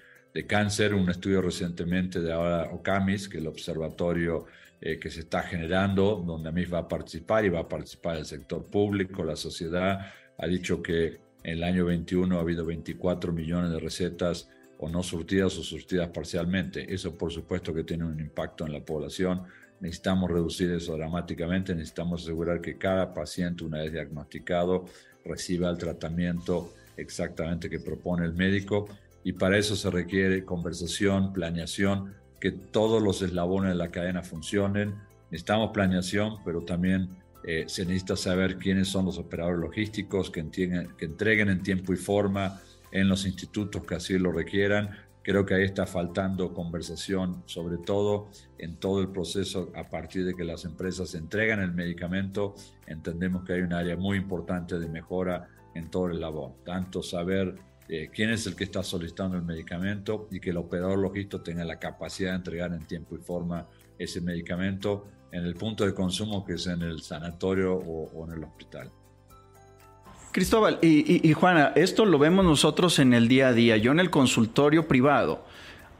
cáncer. 0.46 0.94
Un 0.94 1.10
estudio 1.10 1.42
recientemente 1.42 2.20
de 2.20 2.32
ahora 2.32 2.70
OCAMIS, 2.72 3.28
que 3.28 3.36
el 3.36 3.46
observatorio 3.46 4.46
eh, 4.81 4.99
que 4.99 5.11
se 5.11 5.21
está 5.21 5.43
generando, 5.43 6.23
donde 6.26 6.49
a 6.49 6.52
mí 6.52 6.64
va 6.64 6.81
a 6.81 6.88
participar 6.88 7.45
y 7.45 7.49
va 7.49 7.61
a 7.61 7.69
participar 7.69 8.16
el 8.16 8.26
sector 8.26 8.64
público, 8.66 9.25
la 9.25 9.37
sociedad, 9.37 10.12
ha 10.38 10.47
dicho 10.47 10.83
que 10.83 11.21
en 11.43 11.59
el 11.59 11.64
año 11.64 11.85
21 11.85 12.37
ha 12.37 12.40
habido 12.40 12.64
24 12.64 13.33
millones 13.33 13.71
de 13.71 13.78
recetas 13.78 14.49
o 14.78 14.88
no 14.88 15.02
surtidas 15.02 15.57
o 15.59 15.62
surtidas 15.62 16.09
parcialmente. 16.09 16.93
Eso 16.93 17.16
por 17.16 17.33
supuesto 17.33 17.73
que 17.73 17.85
tiene 17.85 18.04
un 18.04 18.19
impacto 18.19 18.66
en 18.66 18.73
la 18.73 18.85
población. 18.85 19.43
Necesitamos 19.81 20.31
reducir 20.31 20.71
eso 20.71 20.97
dramáticamente, 20.97 21.75
necesitamos 21.75 22.23
asegurar 22.23 22.61
que 22.61 22.78
cada 22.78 23.12
paciente 23.12 23.64
una 23.64 23.78
vez 23.78 23.93
diagnosticado 23.93 24.87
reciba 25.25 25.71
el 25.71 25.78
tratamiento 25.78 26.73
exactamente 26.97 27.69
que 27.69 27.81
propone 27.81 28.25
el 28.25 28.35
médico 28.35 28.88
y 29.25 29.33
para 29.33 29.59
eso 29.59 29.75
se 29.75 29.90
requiere 29.90 30.45
conversación, 30.45 31.33
planeación, 31.33 32.14
que 32.44 32.52
todos 32.52 33.02
los 33.02 33.22
eslabones 33.22 33.70
de 33.70 33.74
la 33.74 33.90
cadena 33.90 34.22
funcionen. 34.22 34.96
Necesitamos 35.30 35.70
planeación, 35.72 36.36
pero 36.44 36.60
también 36.60 37.08
eh, 37.42 37.64
se 37.68 37.86
necesita 37.86 38.16
saber 38.16 38.58
quiénes 38.58 38.88
son 38.88 39.06
los 39.06 39.16
operadores 39.16 39.60
logísticos 39.60 40.28
que, 40.28 40.46
que 40.50 41.04
entreguen 41.06 41.48
en 41.48 41.62
tiempo 41.62 41.94
y 41.94 41.96
forma 41.96 42.60
en 42.92 43.08
los 43.08 43.24
institutos 43.24 43.86
que 43.86 43.94
así 43.94 44.18
lo 44.18 44.30
requieran. 44.30 44.90
Creo 45.22 45.46
que 45.46 45.54
ahí 45.54 45.64
está 45.64 45.86
faltando 45.86 46.52
conversación, 46.52 47.42
sobre 47.46 47.78
todo 47.78 48.28
en 48.58 48.76
todo 48.76 49.00
el 49.00 49.08
proceso 49.08 49.72
a 49.74 49.88
partir 49.88 50.26
de 50.26 50.34
que 50.34 50.44
las 50.44 50.66
empresas 50.66 51.14
entregan 51.14 51.62
el 51.62 51.72
medicamento. 51.72 52.56
Entendemos 52.86 53.42
que 53.44 53.54
hay 53.54 53.62
un 53.62 53.72
área 53.72 53.96
muy 53.96 54.18
importante 54.18 54.78
de 54.78 54.86
mejora 54.90 55.48
en 55.74 55.88
todo 55.88 56.08
el 56.08 56.20
labor, 56.20 56.52
tanto 56.62 57.02
saber 57.02 57.54
eh, 57.88 58.10
quién 58.12 58.30
es 58.30 58.46
el 58.46 58.56
que 58.56 58.64
está 58.64 58.82
solicitando 58.82 59.36
el 59.36 59.42
medicamento 59.42 60.28
y 60.30 60.40
que 60.40 60.50
el 60.50 60.56
operador 60.56 60.98
logístico 60.98 61.40
tenga 61.42 61.64
la 61.64 61.78
capacidad 61.78 62.30
de 62.30 62.36
entregar 62.36 62.72
en 62.72 62.86
tiempo 62.86 63.16
y 63.16 63.18
forma 63.18 63.66
ese 63.98 64.20
medicamento 64.20 65.06
en 65.30 65.44
el 65.44 65.54
punto 65.54 65.84
de 65.84 65.94
consumo 65.94 66.44
que 66.44 66.54
es 66.54 66.66
en 66.66 66.82
el 66.82 67.02
sanatorio 67.02 67.74
o 67.74 68.26
en 68.26 68.32
el 68.34 68.44
hospital. 68.44 68.90
Cristóbal 70.34 70.80
y, 70.82 71.32
Juana, 71.32 71.70
esto 71.76 72.04
lo 72.04 72.18
vemos 72.18 72.44
nosotros 72.44 72.98
en 72.98 73.14
el 73.14 73.28
día 73.28 73.46
a 73.46 73.52
día. 73.52 73.76
Yo 73.76 73.92
en 73.92 74.00
el 74.00 74.10
consultorio 74.10 74.88
privado, 74.88 75.44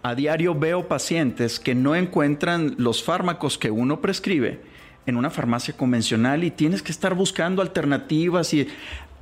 a 0.03 0.17
diario 0.17 0.57
veo 0.57 0.89
pacientes 0.89 1.61
que 1.61 1.77
no 1.77 1.95
encuentran 1.95 2.75
los 2.77 3.01
fármacos 3.05 3.59
que 3.59 3.71
uno 3.71 4.01
prescribe 4.01 4.61
en 5.07 5.17
una 5.17 5.31
farmacia 5.31 5.77
convencional 5.77 6.43
y 6.43 6.51
tienes 6.51 6.83
que 6.83 6.91
estar 6.91 7.15
buscando 7.15 7.63
alternativas. 7.63 8.53
Y 8.55 8.67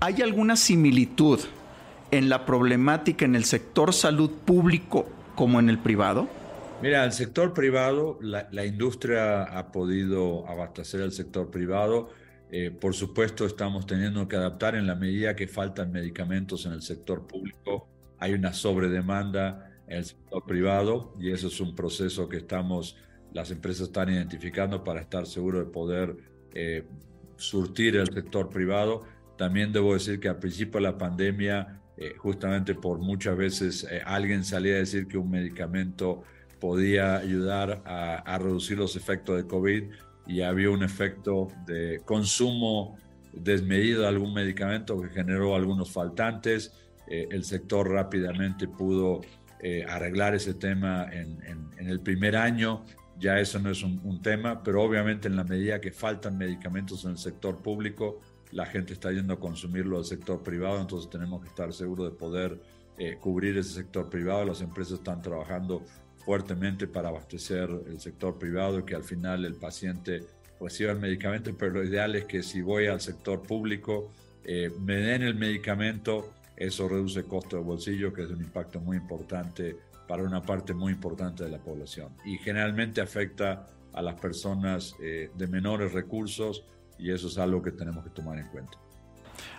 ¿Hay 0.00 0.22
alguna 0.22 0.56
similitud 0.56 1.40
en 2.12 2.28
la 2.28 2.46
problemática 2.46 3.24
en 3.24 3.34
el 3.34 3.44
sector 3.44 3.92
salud 3.92 4.30
público 4.30 5.08
como 5.34 5.58
en 5.58 5.68
el 5.68 5.78
privado? 5.78 6.28
Mira, 6.80 7.04
el 7.04 7.12
sector 7.12 7.52
privado, 7.52 8.18
la, 8.20 8.48
la 8.52 8.64
industria 8.64 9.42
ha 9.42 9.72
podido 9.72 10.46
abastecer 10.48 11.00
el 11.00 11.12
sector 11.12 11.50
privado 11.50 12.10
eh, 12.54 12.70
por 12.70 12.92
supuesto, 12.92 13.46
estamos 13.46 13.86
teniendo 13.86 14.28
que 14.28 14.36
adaptar 14.36 14.74
en 14.74 14.86
la 14.86 14.94
medida 14.94 15.34
que 15.34 15.48
faltan 15.48 15.90
medicamentos 15.90 16.66
en 16.66 16.72
el 16.72 16.82
sector 16.82 17.26
público. 17.26 17.88
Hay 18.18 18.34
una 18.34 18.52
sobredemanda 18.52 19.72
en 19.88 19.96
el 19.96 20.04
sector 20.04 20.44
privado 20.44 21.14
y 21.18 21.30
eso 21.30 21.46
es 21.46 21.58
un 21.60 21.74
proceso 21.74 22.28
que 22.28 22.36
estamos, 22.36 22.98
las 23.32 23.50
empresas 23.50 23.86
están 23.86 24.10
identificando 24.10 24.84
para 24.84 25.00
estar 25.00 25.26
seguros 25.26 25.64
de 25.64 25.72
poder 25.72 26.14
eh, 26.52 26.84
surtir 27.36 27.96
el 27.96 28.12
sector 28.12 28.50
privado. 28.50 29.04
También 29.38 29.72
debo 29.72 29.94
decir 29.94 30.20
que 30.20 30.28
al 30.28 30.38
principio 30.38 30.78
de 30.78 30.82
la 30.82 30.98
pandemia, 30.98 31.80
eh, 32.06 32.14
justamente 32.18 32.74
por 32.74 32.98
muchas 32.98 33.36
veces 33.36 33.86
alguien 34.04 34.44
salía 34.44 34.74
a 34.74 34.78
decir 34.78 35.06
que 35.06 35.18
un 35.18 35.30
medicamento 35.30 36.22
podía 36.62 37.16
ayudar 37.16 37.82
a, 37.84 38.38
reducir 38.38 38.78
los 38.78 38.94
efectos 38.94 39.36
de 39.36 39.48
COVID 39.48 39.82
y 40.28 40.42
había 40.42 40.70
un 40.70 40.84
efecto 40.84 41.48
de 41.66 42.00
consumo 42.04 42.96
desmedido 43.32 44.02
de 44.02 44.06
algún 44.06 44.32
medicamento 44.32 45.02
que 45.02 45.08
generó 45.08 45.56
algunos 45.56 45.90
faltantes. 45.90 46.72
Eh, 47.08 47.26
el 47.32 47.42
sector 47.42 47.90
rápidamente 47.90 48.68
pudo 48.68 49.22
eh, 49.60 49.84
arreglar 49.88 50.36
ese 50.36 50.54
tema 50.54 51.08
en, 51.10 51.40
el 51.78 51.98
primer 51.98 52.36
año. 52.36 52.84
Ya 53.18 53.40
eso 53.40 53.58
no 53.58 53.70
es 53.70 53.82
un, 53.82 54.22
tema, 54.22 54.62
pero 54.62 54.84
obviamente 54.84 55.26
en 55.26 55.34
la 55.34 55.42
medida 55.42 55.80
que 55.80 55.90
faltan 55.90 56.38
medicamentos 56.38 57.04
en 57.04 57.10
el 57.10 57.18
sector 57.18 57.60
público, 57.60 58.20
la 58.52 58.66
gente 58.66 58.92
está 58.92 59.10
yendo 59.10 59.34
a 59.34 59.40
consumirlo 59.40 59.96
del 59.96 60.04
sector 60.04 60.42
privado, 60.42 60.80
entonces 60.80 61.10
tenemos 61.10 61.42
que 61.42 61.48
estar 61.48 61.72
seguros 61.72 62.10
de 62.10 62.16
poder 62.16 62.60
eh, 62.98 63.16
cubrir 63.20 63.56
ese 63.56 63.70
sector 63.70 64.08
privado. 64.08 64.44
Las 64.44 64.60
empresas 64.60 64.98
están 64.98 65.22
trabajando 65.22 65.82
fuertemente 66.18 66.86
para 66.86 67.08
abastecer 67.08 67.68
el 67.86 67.98
sector 67.98 68.38
privado 68.38 68.78
y 68.78 68.84
que 68.84 68.94
al 68.94 69.04
final 69.04 69.44
el 69.44 69.54
paciente 69.54 70.24
reciba 70.60 70.92
el 70.92 71.00
medicamento, 71.00 71.50
pero 71.58 71.72
lo 71.72 71.84
ideal 71.84 72.14
es 72.14 72.26
que 72.26 72.42
si 72.42 72.62
voy 72.62 72.86
al 72.86 73.00
sector 73.00 73.42
público 73.42 74.12
eh, 74.44 74.70
me 74.80 74.96
den 74.96 75.22
el 75.22 75.34
medicamento, 75.34 76.32
eso 76.56 76.88
reduce 76.88 77.20
el 77.20 77.26
costo 77.26 77.56
de 77.56 77.62
bolsillo, 77.62 78.12
que 78.12 78.22
es 78.22 78.30
un 78.30 78.40
impacto 78.40 78.80
muy 78.80 78.98
importante 78.98 79.76
para 80.06 80.22
una 80.22 80.42
parte 80.42 80.74
muy 80.74 80.92
importante 80.92 81.44
de 81.44 81.50
la 81.50 81.58
población. 81.58 82.12
Y 82.24 82.36
generalmente 82.38 83.00
afecta 83.00 83.66
a 83.92 84.02
las 84.02 84.20
personas 84.20 84.94
eh, 85.02 85.30
de 85.34 85.46
menores 85.46 85.92
recursos 85.92 86.64
y 87.02 87.10
eso 87.10 87.26
es 87.26 87.36
algo 87.36 87.62
que 87.62 87.72
tenemos 87.72 88.04
que 88.04 88.10
tomar 88.10 88.38
en 88.38 88.46
cuenta. 88.46 88.78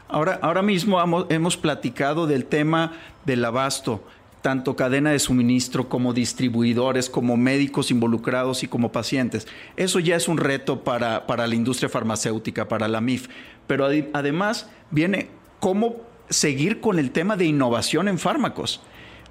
Ahora, 0.07 0.39
ahora 0.41 0.61
mismo 0.61 1.01
hemos, 1.29 1.57
platicado 1.57 2.25
del 2.25 2.45
tema 2.45 2.93
del 3.25 3.43
abasto 3.43 4.03
tanto 4.41 4.75
cadena 4.75 5.11
de 5.11 5.19
suministro 5.19 5.87
como 5.87 6.13
distribuidores, 6.13 7.09
como 7.09 7.37
médicos 7.37 7.91
involucrados 7.91 8.63
y 8.63 8.67
como 8.67 8.91
pacientes. 8.91 9.47
Eso 9.77 9.99
ya 9.99 10.17
es 10.17 10.27
un 10.27 10.37
reto 10.37 10.83
para, 10.83 11.25
para 11.27 11.47
la 11.47 11.55
industria 11.55 11.87
farmacéutica, 11.87 12.67
para 12.67 12.89
la 12.89 12.99
MIF. 12.99 13.29
Pero 13.67 13.87
además 14.13 14.69
viene 14.91 15.29
cómo 15.61 15.95
seguir 16.29 16.81
con 16.81 16.99
el 16.99 17.11
tema 17.11 17.37
de 17.37 17.45
innovación 17.45 18.09
en 18.09 18.19
fármacos. 18.19 18.81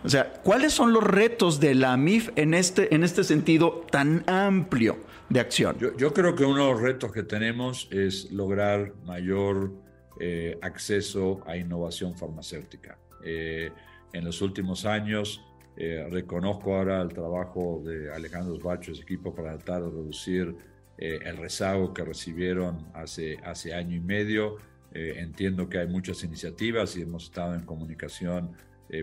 O 0.05 0.09
sea, 0.09 0.33
¿cuáles 0.43 0.73
son 0.73 0.93
los 0.93 1.05
retos 1.05 1.61
de 1.61 1.75
la 1.75 1.97
MIF 1.97 2.31
en 2.37 2.55
este, 2.55 2.95
en 2.95 3.05
este 3.05 3.25
sentido 3.25 3.85
tan 3.91 4.25
amplio 4.29 4.99
de 5.29 5.41
acción? 5.41 5.77
Yo, 5.79 6.13
creo 6.13 6.35
que 6.35 6.45
uno 6.45 6.67
de 6.67 6.73
los 6.73 6.81
retos 6.81 7.13
que 7.13 7.23
tenemos 7.23 7.89
es 7.91 8.31
lograr 8.33 8.95
mayor 9.05 9.73
eh, 10.21 10.59
acceso 10.61 11.41
a 11.47 11.57
innovación 11.57 12.17
farmacéutica. 12.17 12.99
Eh, 13.25 13.71
en 14.13 14.25
los 14.25 14.43
últimos 14.43 14.85
años. 14.85 15.43
Eh, 15.77 16.07
reconozco 16.11 16.77
ahora 16.77 17.01
el 17.01 17.09
trabajo 17.09 17.83
de 17.85 18.13
Alejandro 18.13 18.59
Bacho 18.59 18.93
y 18.93 18.95
su 18.95 19.03
equipo 19.03 19.35
para 19.35 19.57
tratar 19.57 19.85
de 19.85 19.91
reducir 19.91 20.55
eh, 20.99 21.19
el 21.25 21.39
rezago 21.39 21.95
que 21.95 22.05
recibieron 22.05 22.87
hace, 22.95 23.39
hace 23.45 23.75
año 23.75 23.97
y 23.97 24.01
medio. 24.01 24.57
Eh, 24.93 25.15
entiendo 25.17 25.69
que 25.69 25.79
hay 25.79 25.87
muchas 25.87 26.23
iniciativas 26.25 26.97
y 26.97 27.03
hemos 27.03 27.25
estado 27.25 27.55
en 27.55 27.63
comunicación 27.63 28.53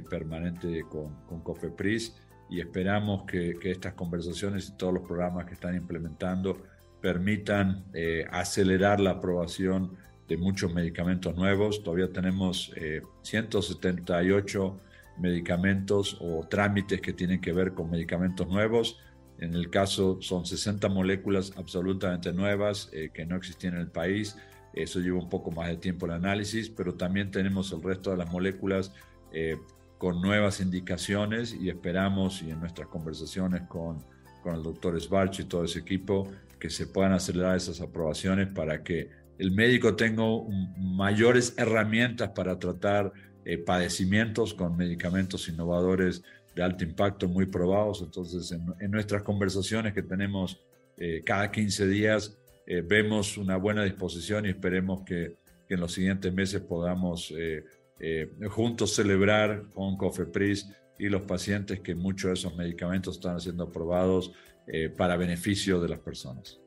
permanente 0.10 0.84
con, 0.90 1.16
con, 1.26 1.42
COFEPRIS 1.42 2.16
y 2.50 2.60
esperamos 2.60 3.24
que, 3.24 3.56
que, 3.60 3.72
estas 3.72 3.94
conversaciones 3.94 4.70
y 4.70 4.78
todos 4.78 4.94
los 4.94 5.04
programas 5.04 5.46
que 5.46 5.54
están 5.54 5.76
implementando 5.76 6.62
permitan 7.02 7.86
acelerar 8.32 9.00
la 9.00 9.12
aprobación 9.12 9.96
de 10.28 10.38
muchos 10.38 10.74
medicamentos 10.74 11.36
nuevos. 11.36 11.82
Todavía 11.82 12.12
tenemos 12.12 12.74
178 13.22 14.78
medicamentos 15.20 16.18
o 16.20 16.48
trámites 16.48 17.02
que 17.02 17.14
tienen 17.14 17.42
que 17.42 17.54
ver 17.54 17.74
con 17.74 17.90
medicamentos 17.90 18.48
nuevos. 18.48 19.00
En 19.40 19.54
el 19.54 19.70
caso 19.70 20.18
son 20.22 20.46
60 20.46 20.90
moléculas 20.90 21.54
absolutamente 21.56 22.34
nuevas 22.34 22.90
eh, 22.92 23.10
que 23.14 23.26
no 23.26 23.36
existían 23.36 23.76
en 23.76 23.82
el 23.82 23.92
país. 23.92 24.38
Eso 24.74 25.00
lleva 25.00 25.20
un 25.20 25.30
poco 25.30 25.52
más 25.52 25.68
de 25.68 25.78
tiempo 25.78 26.06
el 26.06 26.14
análisis, 26.14 26.70
pero 26.70 26.96
también 26.96 27.32
tenemos 27.32 27.72
el 27.72 27.82
resto 27.82 28.12
de 28.12 28.18
las 28.18 28.32
moléculas 28.32 28.94
eh, 29.32 29.58
con 30.00 30.22
nuevas 30.22 30.62
indicaciones 30.62 31.54
y 31.54 31.70
esperamos 31.70 32.42
y 32.42 32.50
en 32.50 32.62
nuestras 32.62 32.88
conversaciones 32.88 33.64
con, 33.64 34.00
con 34.42 34.56
el 34.56 34.64
doctor 34.64 35.00
Sbarch 35.00 35.42
y 35.42 35.44
todo 35.44 35.66
ese 35.66 35.80
equipo 35.80 36.32
que 36.58 36.70
se 36.70 36.88
puedan 36.88 37.12
acelerar 37.12 37.58
esas 37.58 37.82
aprobaciones 37.82 38.48
para 38.48 38.82
que 38.82 39.10
el 39.38 39.52
médico 39.52 39.98
tenga 39.98 40.24
mayores 40.78 41.54
herramientas 41.58 42.30
para 42.30 42.58
tratar 42.58 43.12
eh, 43.44 43.58
padecimientos 43.58 44.54
con 44.54 44.78
medicamentos 44.78 45.50
innovadores 45.50 46.24
de 46.56 46.64
alto 46.64 46.86
impacto 46.86 47.28
muy 47.28 47.46
probados. 47.46 48.02
Entonces, 48.02 48.54
en, 48.54 48.92
nuestras 48.92 49.24
conversaciones 49.24 49.94
que 49.94 50.02
tenemos 50.02 50.62
eh, 50.96 51.24
cada 51.26 51.52
15 51.52 51.88
días, 51.88 52.38
eh, 52.66 52.82
vemos 52.88 53.38
una 53.38 53.58
buena 53.58 53.84
disposición 53.84 54.46
y 54.46 54.50
esperemos 54.50 55.02
que, 55.04 55.36
que 55.68 55.74
en 55.74 55.82
los 55.82 55.92
siguientes 55.92 56.34
meses 56.34 56.62
podamos 56.62 57.34
juntos 58.50 58.96
celebrar 58.96 59.64
con 59.74 59.98
COFEPRIS 59.98 60.70
y 60.98 61.10
los 61.10 61.24
pacientes 61.24 61.80
que 61.82 61.96
muchos 61.96 62.30
de 62.30 62.34
esos 62.34 62.56
medicamentos 62.56 63.16
están 63.16 63.40
siendo 63.40 63.66
aprobados 63.66 64.32
para 64.98 65.18
beneficio 65.18 65.82
de 65.82 65.90
las 65.90 66.00
personas. 66.00 66.60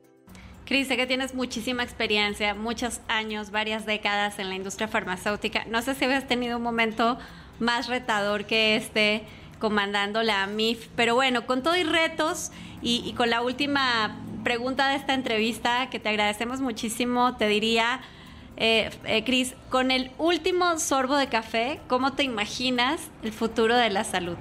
Cris, 0.65 0.87
sé 0.87 0.95
que 0.95 1.05
tienes 1.05 1.33
muchísima 1.33 1.83
experiencia, 1.83 2.53
muchos 2.53 3.01
años, 3.07 3.51
varias 3.51 3.85
décadas 3.85 4.39
en 4.39 4.47
la 4.47 4.55
industria 4.55 4.87
farmacéutica. 4.87 5.65
No 5.65 5.81
sé 5.81 5.93
si 5.93 6.05
habías 6.05 6.27
tenido 6.27 6.57
un 6.57 6.63
momento 6.63 7.17
más 7.59 7.87
retador 7.87 8.45
que 8.45 8.77
este 8.77 9.23
comandando 9.59 10.23
la 10.23 10.47
MIF, 10.47 10.87
pero 10.95 11.15
bueno, 11.15 11.45
con 11.45 11.63
todo 11.63 11.75
y 11.75 11.83
retos 11.83 12.51
y, 12.81 13.13
con 13.13 13.29
la 13.29 13.41
última 13.41 14.19
pregunta 14.43 14.89
de 14.89 14.95
esta 14.95 15.13
entrevista, 15.13 15.89
que 15.89 15.99
te 15.99 16.09
agradecemos 16.09 16.59
muchísimo, 16.59 17.37
te 17.37 17.47
diría, 17.47 18.01
eh, 18.57 18.89
eh, 19.05 19.23
Cris, 19.23 19.55
con 19.69 19.91
el 19.91 20.11
último 20.17 20.79
sorbo 20.79 21.17
de 21.17 21.27
café, 21.27 21.79
¿cómo 21.87 22.13
te 22.13 22.23
imaginas 22.23 23.09
el 23.23 23.31
futuro 23.31 23.75
de 23.75 23.89
la 23.89 24.03
salud? 24.03 24.35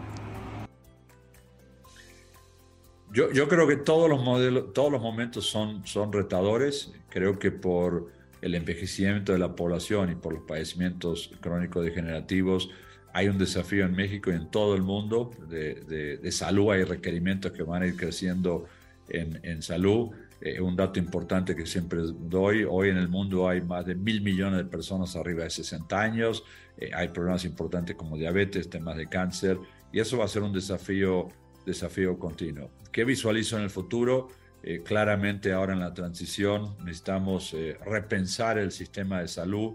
Yo, 3.13 3.31
yo, 3.31 3.49
creo 3.49 3.67
que 3.67 3.77
todos 3.77 4.09
los, 4.09 4.23
modelos, 4.23 4.73
todos 4.73 4.91
los 4.91 5.03
momentos 5.03 5.47
son, 5.47 5.87
son 5.87 6.13
retadores. 6.13 6.93
Creo 7.11 7.39
que 7.39 7.51
por 7.51 8.11
el 8.41 8.55
envejecimiento 8.55 9.33
de 9.33 9.39
la 9.39 9.55
población 9.55 10.11
y 10.11 10.15
por 10.15 10.33
los 10.33 10.43
padecimientos 10.45 11.31
crónicos 11.41 11.85
degenerativos 11.85 12.71
hay 13.13 13.29
un 13.29 13.39
desafío 13.39 13.85
en 13.85 13.93
México 13.93 14.31
y 14.31 14.35
en 14.35 14.51
todo 14.51 14.75
el 14.75 14.83
mundo 14.83 15.31
de, 15.49 16.19
de, 16.21 16.33
salud. 16.33 16.73
Hay 16.73 16.85
requerimientos 16.85 17.53
que 17.53 17.63
van 17.63 17.83
a 17.83 17.87
ir 17.87 17.97
creciendo 17.97 18.65
en, 19.09 19.39
en 19.43 19.63
salud. 19.63 20.11
Eh, 20.45 20.61
un 20.61 20.75
dato 20.75 20.99
importante 20.99 21.55
que 21.55 21.65
siempre 21.67 22.01
doy, 22.03 22.67
hoy 22.69 22.89
en 22.89 22.97
el 22.97 23.09
mundo 23.09 23.49
hay 23.49 23.61
más 23.61 23.87
de 23.87 23.95
mil 23.95 24.23
millones 24.23 24.59
de 24.59 24.65
personas 24.65 25.15
arriba 25.15 25.45
de 25.45 25.51
60 25.51 26.01
años. 26.01 26.43
Eh, 26.77 26.91
hay 26.93 27.09
problemas 27.09 27.45
importantes 27.45 27.95
como 27.95 28.17
diabetes, 28.17 28.69
temas 28.69 28.97
de 28.97 29.07
cáncer 29.07 29.57
y 29.93 30.01
eso 30.01 30.19
va 30.19 30.25
a 30.25 30.29
ser 30.29 30.43
un 30.43 30.53
desafío 30.53 31.29
desafío 31.65 32.19
continuo. 32.19 32.71
¿Qué 32.91 33.05
visualizo 33.05 33.57
en 33.57 33.63
el 33.63 33.71
futuro? 33.71 34.31
Eh, 34.65 34.83
claramente 34.83 35.53
ahora 35.53 35.75
en 35.75 35.81
la 35.81 35.95
transición 35.95 36.77
necesitamos 36.85 37.55
eh, 37.55 37.77
repensar 37.87 38.59
el 38.59 38.73
sistema 38.73 39.21
de 39.21 39.29
salud, 39.29 39.75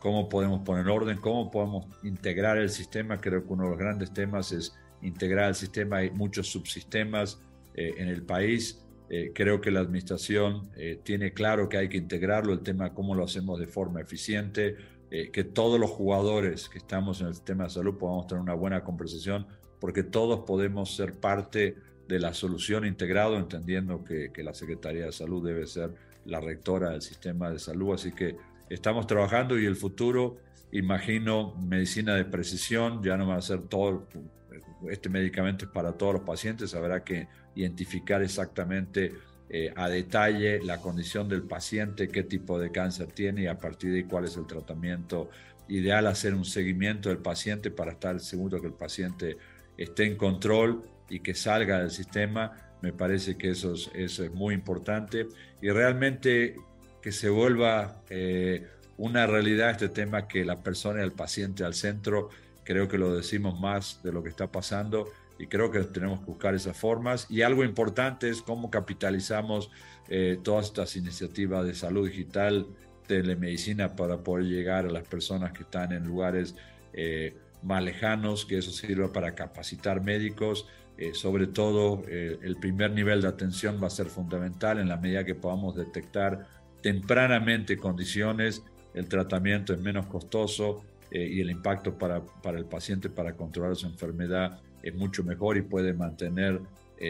cómo 0.00 0.28
podemos 0.28 0.62
poner 0.62 0.88
orden, 0.88 1.18
cómo 1.18 1.52
podemos 1.52 1.86
integrar 2.02 2.58
el 2.58 2.70
sistema. 2.70 3.20
Creo 3.20 3.44
que 3.46 3.52
uno 3.52 3.64
de 3.64 3.70
los 3.70 3.78
grandes 3.78 4.12
temas 4.12 4.50
es 4.50 4.76
integrar 5.02 5.48
el 5.48 5.54
sistema. 5.54 5.98
Hay 5.98 6.10
muchos 6.10 6.48
subsistemas 6.48 7.40
en 7.74 8.08
el 8.08 8.22
país. 8.22 8.80
Creo 9.34 9.60
que 9.60 9.70
la 9.70 9.80
administración 9.80 10.70
tiene 11.02 11.32
claro 11.32 11.68
que 11.68 11.76
hay 11.76 11.88
que 11.88 11.96
integrarlo, 11.96 12.52
el 12.52 12.60
tema 12.60 12.94
cómo 12.94 13.14
lo 13.14 13.24
hacemos 13.24 13.58
de 13.58 13.66
forma 13.66 14.00
eficiente, 14.00 14.76
que 15.32 15.42
todos 15.42 15.80
los 15.80 15.90
jugadores 15.90 16.68
que 16.68 16.78
estamos 16.78 17.20
en 17.20 17.26
el 17.26 17.34
sistema 17.34 17.64
de 17.64 17.70
salud 17.70 17.98
podamos 17.98 18.28
tener 18.28 18.40
una 18.40 18.54
buena 18.54 18.84
conversación 18.84 19.46
porque 19.80 20.02
todos 20.02 20.40
podemos 20.40 20.94
ser 20.94 21.14
parte 21.14 21.76
de 22.06 22.18
la 22.18 22.34
solución 22.34 22.84
integrado, 22.84 23.36
entendiendo 23.38 24.04
que, 24.04 24.30
la 24.36 24.52
Secretaría 24.52 25.06
de 25.06 25.12
Salud 25.12 25.44
debe 25.44 25.66
ser 25.66 25.94
la 26.26 26.40
rectora 26.40 26.90
del 26.90 27.02
sistema 27.02 27.50
de 27.50 27.58
salud. 27.58 27.94
Así 27.94 28.12
que 28.12 28.36
estamos 28.68 29.06
trabajando 29.06 29.58
y 29.58 29.64
el 29.64 29.76
futuro, 29.76 30.36
imagino, 30.70 31.54
medicina 31.56 32.14
de 32.14 32.24
precisión, 32.24 33.02
ya 33.02 33.16
no 33.16 33.28
va 33.28 33.36
a 33.36 33.42
ser 33.42 33.62
todo, 33.62 34.06
este 34.90 35.08
medicamento 35.08 35.64
es 35.64 35.70
para 35.70 35.92
todos 35.92 36.14
los 36.14 36.22
pacientes, 36.22 36.74
habrá 36.74 37.02
que 37.02 37.28
identificar 37.54 38.22
exactamente 38.22 39.12
eh, 39.48 39.72
a 39.74 39.88
detalle 39.88 40.62
la 40.62 40.80
condición 40.80 41.28
del 41.28 41.42
paciente, 41.42 42.08
qué 42.08 42.22
tipo 42.22 42.58
de 42.58 42.70
cáncer 42.70 43.08
tiene 43.08 43.42
y 43.42 43.46
a 43.48 43.58
partir 43.58 43.92
de 43.92 44.04
cuál 44.04 44.26
es 44.26 44.36
el 44.36 44.46
tratamiento 44.46 45.28
ideal, 45.66 46.06
hacer 46.06 46.34
un 46.34 46.44
seguimiento 46.44 47.08
del 47.08 47.18
paciente 47.18 47.70
para 47.70 47.92
estar 47.92 48.20
seguro 48.20 48.60
que 48.60 48.68
el 48.68 48.74
paciente 48.74 49.38
esté 49.76 50.04
en 50.04 50.16
control 50.16 50.82
y 51.08 51.20
que 51.20 51.34
salga 51.34 51.80
del 51.80 51.90
sistema, 51.90 52.52
me 52.80 52.92
parece 52.92 53.36
que 53.36 53.50
eso 53.50 53.74
es, 53.74 53.90
eso 53.94 54.24
es 54.24 54.32
muy 54.32 54.54
importante. 54.54 55.26
Y 55.60 55.70
realmente 55.70 56.54
que 57.02 57.12
se 57.12 57.28
vuelva 57.28 58.02
eh, 58.08 58.66
una 58.98 59.26
realidad 59.26 59.70
este 59.70 59.88
tema 59.88 60.28
que 60.28 60.44
la 60.44 60.62
persona 60.62 61.00
y 61.00 61.04
el 61.04 61.12
paciente 61.12 61.64
al 61.64 61.74
centro, 61.74 62.28
creo 62.62 62.86
que 62.86 62.98
lo 62.98 63.16
decimos 63.16 63.58
más 63.58 64.00
de 64.02 64.12
lo 64.12 64.22
que 64.22 64.28
está 64.28 64.50
pasando 64.50 65.10
y 65.40 65.46
creo 65.46 65.70
que 65.70 65.80
tenemos 65.80 66.20
que 66.20 66.26
buscar 66.26 66.54
esas 66.54 66.76
formas. 66.76 67.26
Y 67.30 67.42
algo 67.42 67.64
importante 67.64 68.28
es 68.28 68.42
cómo 68.42 68.70
capitalizamos 68.70 69.70
eh, 70.08 70.38
todas 70.42 70.66
estas 70.66 70.96
iniciativas 70.96 71.64
de 71.64 71.74
salud 71.74 72.06
digital, 72.06 72.66
telemedicina 73.06 73.96
para 73.96 74.18
poder 74.18 74.46
llegar 74.46 74.84
a 74.86 74.90
las 74.90 75.08
personas 75.08 75.52
que 75.52 75.62
están 75.62 75.92
en 75.92 76.04
lugares 76.06 76.54
eh, 76.92 77.34
más 77.62 77.82
lejanos, 77.82 78.44
que 78.44 78.58
eso 78.58 78.70
sirva 78.70 79.12
para 79.12 79.34
capacitar 79.34 80.02
médicos. 80.02 80.66
Eh, 80.98 81.14
sobre 81.14 81.46
todo, 81.46 82.04
eh, 82.08 82.38
el 82.42 82.56
primer 82.56 82.90
nivel 82.90 83.22
de 83.22 83.28
atención 83.28 83.80
va 83.82 83.86
a 83.86 83.90
ser 83.90 84.06
fundamental 84.06 84.78
en 84.78 84.88
la 84.88 84.98
medida 84.98 85.24
que 85.24 85.34
podamos 85.34 85.74
detectar 85.74 86.46
tempranamente 86.82 87.78
condiciones, 87.78 88.62
el 88.94 89.08
tratamiento 89.08 89.72
es 89.72 89.80
menos 89.80 90.06
costoso 90.06 90.82
eh, 91.10 91.26
y 91.26 91.40
el 91.40 91.50
impacto 91.50 91.96
para, 91.96 92.22
para, 92.22 92.58
el 92.58 92.66
paciente 92.66 93.08
para 93.08 93.34
controlar 93.34 93.76
su 93.76 93.86
enfermedad 93.86 94.60
es 94.82 94.94
mucho 94.94 95.24
mejor 95.24 95.56
y 95.56 95.62
puede 95.62 95.92
mantener 95.92 96.60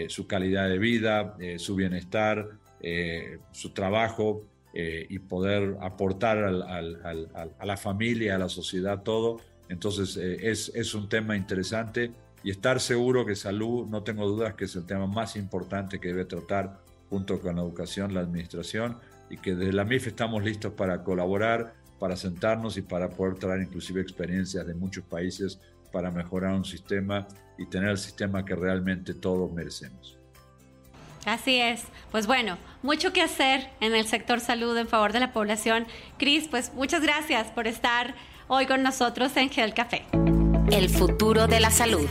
su 0.08 0.28
calidad 0.28 0.68
de 0.68 0.78
vida, 0.78 1.36
su 1.56 1.74
bienestar, 1.74 2.48
su 3.50 3.70
trabajo 3.70 4.44
y 4.72 5.18
poder 5.18 5.76
aportar 5.80 6.38
a 6.38 7.66
la 7.66 7.76
familia, 7.76 8.36
a 8.36 8.38
la 8.38 8.48
sociedad, 8.48 9.02
todo. 9.02 9.40
Entonces 9.70 10.16
eh, 10.16 10.50
es, 10.50 10.70
es, 10.74 10.94
un 10.94 11.08
tema 11.08 11.36
interesante 11.36 12.10
y 12.42 12.50
estar 12.50 12.80
seguro 12.80 13.24
que 13.24 13.36
salud, 13.36 13.86
no 13.86 14.02
tengo 14.02 14.26
dudas 14.26 14.54
que 14.54 14.64
es 14.64 14.74
el 14.74 14.84
tema 14.84 15.06
más 15.06 15.36
importante 15.36 16.00
que 16.00 16.08
debe 16.08 16.24
tratar 16.24 16.80
junto 17.08 17.40
con 17.40 17.54
la 17.54 17.62
educación, 17.62 18.12
la 18.12 18.20
administración 18.20 18.98
y 19.30 19.36
que 19.36 19.54
desde 19.54 19.72
la 19.72 19.84
MIF 19.84 20.08
estamos 20.08 20.42
listos 20.42 20.72
para 20.72 21.04
colaborar, 21.04 21.74
para 22.00 22.16
sentarnos 22.16 22.76
y 22.78 22.82
para 22.82 23.10
poder 23.10 23.34
traer 23.34 23.62
inclusive 23.62 24.00
experiencias 24.00 24.66
de 24.66 24.74
muchos 24.74 25.04
países 25.04 25.60
para 25.92 26.10
mejorar 26.10 26.54
un 26.54 26.64
sistema 26.64 27.28
y 27.60 27.66
tener 27.66 27.90
el 27.90 27.98
sistema 27.98 28.44
que 28.44 28.56
realmente 28.56 29.12
todos 29.12 29.52
merecemos. 29.52 30.16
Así 31.26 31.56
es. 31.56 31.84
Pues 32.10 32.26
bueno, 32.26 32.56
mucho 32.82 33.12
que 33.12 33.20
hacer 33.20 33.68
en 33.80 33.94
el 33.94 34.06
sector 34.06 34.40
salud 34.40 34.76
en 34.78 34.88
favor 34.88 35.12
de 35.12 35.20
la 35.20 35.34
población. 35.34 35.86
Cris, 36.18 36.48
pues 36.48 36.72
muchas 36.72 37.02
gracias 37.02 37.48
por 37.48 37.66
estar 37.66 38.14
hoy 38.48 38.64
con 38.64 38.82
nosotros 38.82 39.36
en 39.36 39.50
Gel 39.50 39.74
Café. 39.74 40.06
El 40.72 40.88
futuro 40.88 41.46
de 41.46 41.60
la 41.60 41.70
salud. 41.70 42.08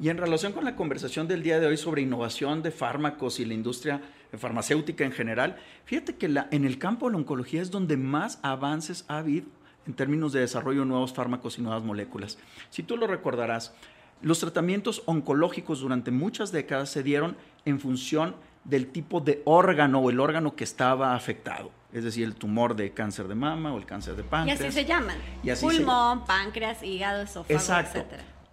Y 0.00 0.08
en 0.08 0.16
relación 0.16 0.52
con 0.52 0.64
la 0.64 0.76
conversación 0.76 1.26
del 1.26 1.42
día 1.42 1.58
de 1.58 1.66
hoy 1.66 1.76
sobre 1.76 2.00
innovación 2.02 2.62
de 2.62 2.70
fármacos 2.70 3.40
y 3.40 3.44
la 3.44 3.54
industria 3.54 4.00
farmacéutica 4.38 5.04
en 5.04 5.12
general, 5.12 5.56
fíjate 5.84 6.14
que 6.14 6.28
la, 6.28 6.46
en 6.52 6.64
el 6.64 6.78
campo 6.78 7.06
de 7.06 7.12
la 7.12 7.18
oncología 7.18 7.60
es 7.60 7.72
donde 7.72 7.96
más 7.96 8.38
avances 8.42 9.04
ha 9.08 9.18
habido 9.18 9.48
en 9.90 9.96
términos 9.96 10.32
de 10.32 10.40
desarrollo 10.40 10.80
de 10.80 10.86
nuevos 10.86 11.12
fármacos 11.12 11.58
y 11.58 11.62
nuevas 11.62 11.82
moléculas. 11.82 12.38
Si 12.70 12.84
tú 12.84 12.96
lo 12.96 13.08
recordarás, 13.08 13.74
los 14.22 14.38
tratamientos 14.38 15.02
oncológicos 15.06 15.80
durante 15.80 16.12
muchas 16.12 16.52
décadas 16.52 16.90
se 16.90 17.02
dieron 17.02 17.36
en 17.64 17.80
función 17.80 18.36
del 18.62 18.86
tipo 18.86 19.20
de 19.20 19.42
órgano 19.44 19.98
o 19.98 20.10
el 20.10 20.20
órgano 20.20 20.54
que 20.54 20.64
estaba 20.64 21.16
afectado 21.16 21.72
es 21.92 22.04
decir, 22.04 22.24
el 22.24 22.36
tumor 22.36 22.76
de 22.76 22.92
cáncer 22.92 23.26
de 23.26 23.34
mama 23.34 23.72
o 23.72 23.78
el 23.78 23.84
cáncer 23.84 24.14
de 24.14 24.22
páncreas. 24.22 24.60
Y 24.60 24.64
así 24.64 24.72
se 24.72 24.84
llaman. 24.84 25.16
Pulmón, 25.60 26.24
páncreas, 26.24 26.84
hígado, 26.84 27.22
esófago, 27.22 27.58
Exacto. 27.58 28.04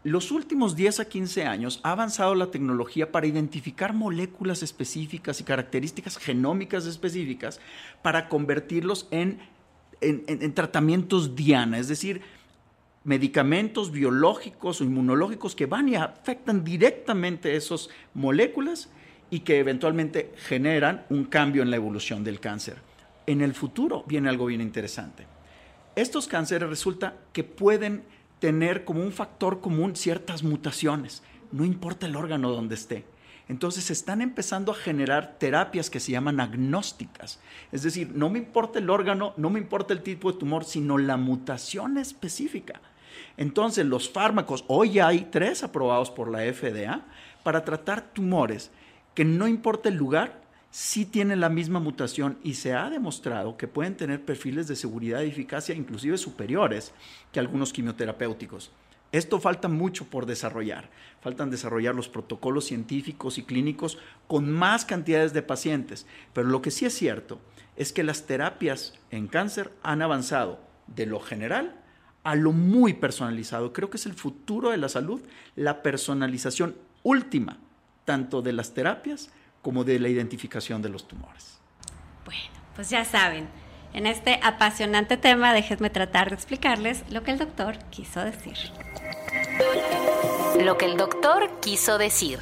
Los 0.04 0.32
últimos 0.32 0.76
10 0.76 1.02
a 1.02 1.06
15 1.06 1.46
años 1.46 1.80
ha 1.84 1.92
avanzado 1.92 2.34
la 2.34 2.50
tecnología 2.50 3.12
para 3.12 3.28
identificar 3.28 3.94
moléculas 3.94 4.64
específicas 4.64 5.42
y 5.42 5.44
características 5.44 6.18
genómicas 6.18 6.86
específicas 6.86 7.60
para 8.02 8.30
convertirlos 8.30 9.08
en, 9.12 9.40
en 10.02 10.54
tratamientos 10.54 11.36
diana, 11.36 11.80
es 11.80 11.88
decir, 11.88 12.22
medicamentos 13.04 13.92
biológicos 13.92 14.82
o 14.82 14.84
inmunológicos 14.84 15.56
que 15.56 15.66
van 15.66 15.90
y 15.90 15.96
afectan 15.96 16.64
directamente 16.64 17.56
esas 17.56 17.90
moléculas 18.14 18.90
y 19.30 19.40
que 19.42 19.60
eventualmente 19.60 20.34
generan 20.38 21.06
un 21.10 21.26
cambio 21.26 21.64
en 21.64 21.72
la 21.72 21.78
evolución 21.78 22.24
del 22.24 22.40
cáncer 22.40 22.88
en 23.28 23.42
el 23.42 23.54
futuro 23.54 24.04
viene 24.08 24.30
algo 24.30 24.48
bien 24.48 24.62
interesante. 24.62 25.28
Estos 25.96 26.28
cánceres 26.28 26.68
resulta 26.68 27.16
que 27.34 27.44
pueden 27.44 28.04
tener 28.40 28.86
como 28.86 29.04
un 29.04 29.12
factor 29.12 29.62
común 29.62 29.96
ciertas 29.96 30.44
mutaciones, 30.44 31.22
no 31.52 31.66
importa 31.66 32.08
el 32.08 32.16
órgano 32.16 32.52
donde 32.52 32.76
esté. 32.76 33.06
Entonces 33.50 33.86
se 33.86 33.94
están 33.94 34.22
empezando 34.22 34.72
a 34.72 34.76
generar 34.76 35.38
terapias 35.40 35.90
que 35.90 36.00
se 36.00 36.12
llaman 36.12 36.40
agnósticas. 36.40 37.40
Es 37.72 37.84
decir, 37.84 38.12
no 38.14 38.30
me 38.30 38.40
importa 38.40 38.80
el 38.80 38.90
órgano, 38.90 39.34
no 39.38 39.50
me 39.50 39.60
importa 39.60 39.94
el 39.94 40.04
tipo 40.04 40.32
de 40.32 40.38
tumor, 40.38 40.66
sino 40.66 40.98
la 40.98 41.18
mutación 41.18 41.98
específica. 41.98 42.82
Entonces 43.38 43.86
los 43.86 44.10
fármacos, 44.10 44.66
hoy 44.68 45.00
hay 45.00 45.28
tres 45.32 45.64
aprobados 45.64 46.10
por 46.12 46.30
la 46.30 46.42
FDA 46.52 47.06
para 47.44 47.64
tratar 47.64 48.14
tumores 48.14 48.72
que 49.14 49.26
no 49.26 49.48
importa 49.48 49.90
el 49.90 49.96
lugar, 49.96 50.42
sí 50.70 51.06
tienen 51.06 51.40
la 51.40 51.50
misma 51.50 51.80
mutación 51.80 52.38
y 52.44 52.54
se 52.54 52.74
ha 52.74 52.90
demostrado 52.90 53.58
que 53.58 53.68
pueden 53.68 53.96
tener 53.96 54.24
perfiles 54.24 54.68
de 54.68 54.76
seguridad 54.76 55.22
y 55.22 55.30
eficacia 55.30 55.74
inclusive 55.74 56.18
superiores 56.20 56.94
que 57.32 57.40
algunos 57.40 57.74
quimioterapéuticos. 57.74 58.72
Esto 59.12 59.40
falta 59.40 59.68
mucho 59.68 60.06
por 60.06 60.26
desarrollar. 60.26 60.90
Faltan 61.22 61.50
desarrollar 61.50 61.96
los 61.96 62.10
protocolos 62.10 62.66
científicos 62.66 63.38
y 63.38 63.44
clínicos 63.44 63.98
con 64.28 64.52
más 64.52 64.86
cantidades 64.86 65.34
de 65.34 65.42
pacientes. 65.42 66.06
Pero 66.34 66.50
lo 66.50 66.62
que 66.62 66.72
sí 66.72 66.86
es 66.86 66.94
cierto 66.94 67.40
es 67.76 67.94
que 67.94 68.04
las 68.04 68.26
terapias 68.26 68.94
en 69.12 69.28
cáncer 69.28 69.72
han 69.84 70.02
avanzado 70.02 70.60
de 70.88 71.06
lo 71.06 71.20
general 71.20 71.76
a 72.24 72.36
lo 72.36 72.52
muy 72.52 72.94
personalizado. 72.94 73.72
Creo 73.72 73.90
que 73.90 73.98
es 73.98 74.06
el 74.06 74.14
futuro 74.14 74.72
de 74.72 74.78
la 74.78 74.90
salud, 74.90 75.22
la 75.56 75.82
personalización 75.82 76.76
última, 77.04 77.58
tanto 78.04 78.42
de 78.42 78.52
las 78.52 78.74
terapias 78.74 79.30
como 79.62 79.84
de 79.86 80.00
la 80.00 80.10
identificación 80.10 80.82
de 80.82 80.90
los 80.90 81.08
tumores. 81.08 81.60
Bueno, 82.26 82.42
pues 82.76 82.90
ya 82.90 83.06
saben, 83.06 83.48
en 83.94 84.06
este 84.06 84.40
apasionante 84.44 85.16
tema 85.16 85.54
déjenme 85.54 85.90
tratar 85.90 86.30
de 86.30 86.36
explicarles 86.36 87.04
lo 87.10 87.24
que 87.24 87.32
el 87.32 87.38
doctor 87.38 87.78
quiso 87.90 88.20
decir. 88.20 88.58
Lo 90.60 90.78
que 90.78 90.86
el 90.86 90.98
doctor 90.98 91.60
quiso 91.62 91.98
decir. 91.98 92.40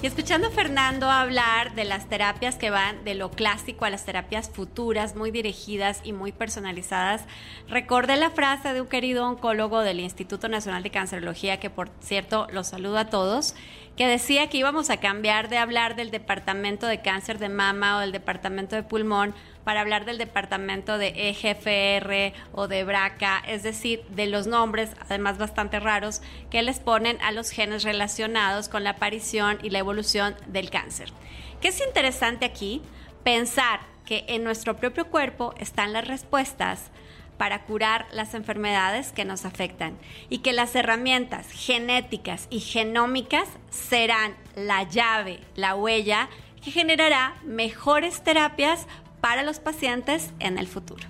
Y 0.00 0.06
escuchando 0.06 0.46
a 0.46 0.50
Fernando 0.52 1.10
hablar 1.10 1.74
de 1.74 1.84
las 1.84 2.08
terapias 2.08 2.54
que 2.54 2.70
van 2.70 3.02
de 3.04 3.16
lo 3.16 3.32
clásico 3.32 3.84
a 3.84 3.90
las 3.90 4.04
terapias 4.04 4.48
futuras, 4.48 5.16
muy 5.16 5.32
dirigidas 5.32 6.00
y 6.04 6.12
muy 6.12 6.30
personalizadas, 6.30 7.24
recordé 7.68 8.16
la 8.16 8.30
frase 8.30 8.72
de 8.72 8.80
un 8.80 8.86
querido 8.86 9.26
oncólogo 9.26 9.80
del 9.80 9.98
Instituto 9.98 10.48
Nacional 10.48 10.84
de 10.84 10.92
Cancerología, 10.92 11.58
que 11.58 11.68
por 11.68 11.90
cierto 11.98 12.46
los 12.52 12.68
saludo 12.68 12.98
a 12.98 13.06
todos, 13.06 13.56
que 13.96 14.06
decía 14.06 14.48
que 14.48 14.58
íbamos 14.58 14.88
a 14.88 14.98
cambiar 14.98 15.48
de 15.48 15.58
hablar 15.58 15.96
del 15.96 16.12
departamento 16.12 16.86
de 16.86 17.02
cáncer 17.02 17.40
de 17.40 17.48
mama 17.48 17.96
o 17.96 18.00
del 18.00 18.12
departamento 18.12 18.76
de 18.76 18.84
pulmón 18.84 19.34
para 19.64 19.80
hablar 19.80 20.04
del 20.04 20.18
departamento 20.18 20.98
de 20.98 21.08
EGFR 21.30 22.32
o 22.52 22.68
de 22.68 22.84
BRCA, 22.84 23.42
es 23.46 23.62
decir, 23.62 24.02
de 24.10 24.26
los 24.26 24.46
nombres, 24.46 24.90
además 25.00 25.38
bastante 25.38 25.80
raros, 25.80 26.22
que 26.50 26.62
les 26.62 26.80
ponen 26.80 27.20
a 27.20 27.32
los 27.32 27.50
genes 27.50 27.84
relacionados 27.84 28.68
con 28.68 28.84
la 28.84 28.90
aparición 28.90 29.58
y 29.62 29.70
la 29.70 29.78
evolución 29.78 30.34
del 30.46 30.70
cáncer. 30.70 31.12
¿Qué 31.60 31.68
es 31.68 31.80
interesante 31.80 32.44
aquí? 32.44 32.82
Pensar 33.24 33.80
que 34.06 34.24
en 34.28 34.44
nuestro 34.44 34.76
propio 34.76 35.08
cuerpo 35.08 35.54
están 35.58 35.92
las 35.92 36.06
respuestas 36.06 36.90
para 37.38 37.64
curar 37.64 38.06
las 38.12 38.34
enfermedades 38.34 39.12
que 39.12 39.24
nos 39.24 39.44
afectan 39.44 39.96
y 40.28 40.38
que 40.38 40.52
las 40.52 40.74
herramientas 40.74 41.46
genéticas 41.50 42.48
y 42.50 42.60
genómicas 42.60 43.48
serán 43.70 44.34
la 44.56 44.82
llave, 44.82 45.40
la 45.54 45.74
huella 45.74 46.28
que 46.62 46.72
generará 46.72 47.36
mejores 47.44 48.22
terapias 48.22 48.86
para 49.28 49.42
los 49.42 49.60
pacientes 49.60 50.32
en 50.38 50.56
el 50.56 50.66
futuro. 50.66 51.06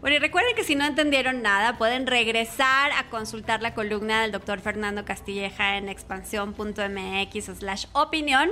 Bueno, 0.00 0.16
y 0.16 0.18
recuerden 0.18 0.56
que 0.56 0.64
si 0.64 0.74
no 0.74 0.86
entendieron 0.86 1.42
nada, 1.42 1.76
pueden 1.76 2.06
regresar 2.06 2.92
a 2.92 3.10
consultar 3.10 3.60
la 3.60 3.74
columna 3.74 4.22
del 4.22 4.32
doctor 4.32 4.58
Fernando 4.58 5.04
Castilleja 5.04 5.76
en 5.76 5.90
expansión.mx 5.90 7.44
slash 7.58 7.84
opinión 7.92 8.48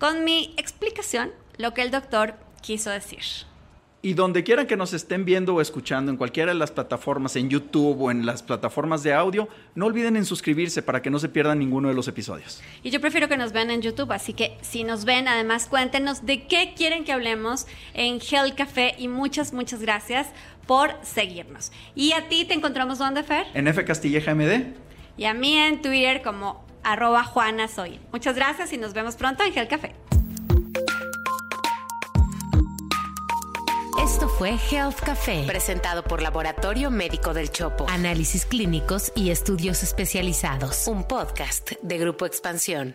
con 0.00 0.24
mi 0.24 0.52
explicación, 0.56 1.32
lo 1.58 1.74
que 1.74 1.82
el 1.82 1.92
doctor 1.92 2.34
quiso 2.60 2.90
decir. 2.90 3.22
Y 4.00 4.14
donde 4.14 4.44
quieran 4.44 4.68
que 4.68 4.76
nos 4.76 4.92
estén 4.92 5.24
viendo 5.24 5.56
o 5.56 5.60
escuchando, 5.60 6.12
en 6.12 6.16
cualquiera 6.16 6.52
de 6.52 6.58
las 6.58 6.70
plataformas, 6.70 7.34
en 7.34 7.48
YouTube 7.50 8.00
o 8.00 8.10
en 8.12 8.26
las 8.26 8.44
plataformas 8.44 9.02
de 9.02 9.12
audio, 9.12 9.48
no 9.74 9.86
olviden 9.86 10.16
en 10.16 10.24
suscribirse 10.24 10.82
para 10.82 11.02
que 11.02 11.10
no 11.10 11.18
se 11.18 11.28
pierdan 11.28 11.58
ninguno 11.58 11.88
de 11.88 11.94
los 11.94 12.06
episodios. 12.06 12.62
Y 12.84 12.90
yo 12.90 13.00
prefiero 13.00 13.28
que 13.28 13.36
nos 13.36 13.52
vean 13.52 13.72
en 13.72 13.82
YouTube, 13.82 14.12
así 14.12 14.34
que 14.34 14.56
si 14.60 14.84
nos 14.84 15.04
ven, 15.04 15.26
además 15.26 15.66
cuéntenos 15.66 16.24
de 16.24 16.46
qué 16.46 16.74
quieren 16.76 17.02
que 17.02 17.12
hablemos 17.12 17.66
en 17.92 18.20
Hell 18.20 18.54
Café 18.54 18.94
y 18.98 19.08
muchas, 19.08 19.52
muchas 19.52 19.80
gracias 19.80 20.28
por 20.68 20.94
seguirnos. 21.02 21.72
¿Y 21.96 22.12
a 22.12 22.28
ti 22.28 22.44
te 22.44 22.54
encontramos 22.54 22.98
dónde, 22.98 23.24
Fer? 23.24 23.46
En 23.54 23.66
F 23.66 23.84
Castilleja 23.84 24.32
MD. 24.32 24.74
Y 25.16 25.24
a 25.24 25.34
mí 25.34 25.56
en 25.56 25.82
Twitter 25.82 26.22
como 26.22 26.64
arroba 26.84 27.24
Juana 27.24 27.66
Soy. 27.66 27.98
Muchas 28.12 28.36
gracias 28.36 28.72
y 28.72 28.78
nos 28.78 28.94
vemos 28.94 29.16
pronto 29.16 29.42
en 29.42 29.58
Hell 29.58 29.66
Café. 29.66 29.96
Fue 34.38 34.56
Health 34.70 35.00
Café, 35.00 35.42
presentado 35.48 36.04
por 36.04 36.22
Laboratorio 36.22 36.92
Médico 36.92 37.34
del 37.34 37.50
Chopo. 37.50 37.86
Análisis 37.88 38.46
clínicos 38.46 39.10
y 39.16 39.30
estudios 39.30 39.82
especializados. 39.82 40.86
Un 40.86 41.02
podcast 41.02 41.72
de 41.82 41.98
Grupo 41.98 42.24
Expansión. 42.24 42.94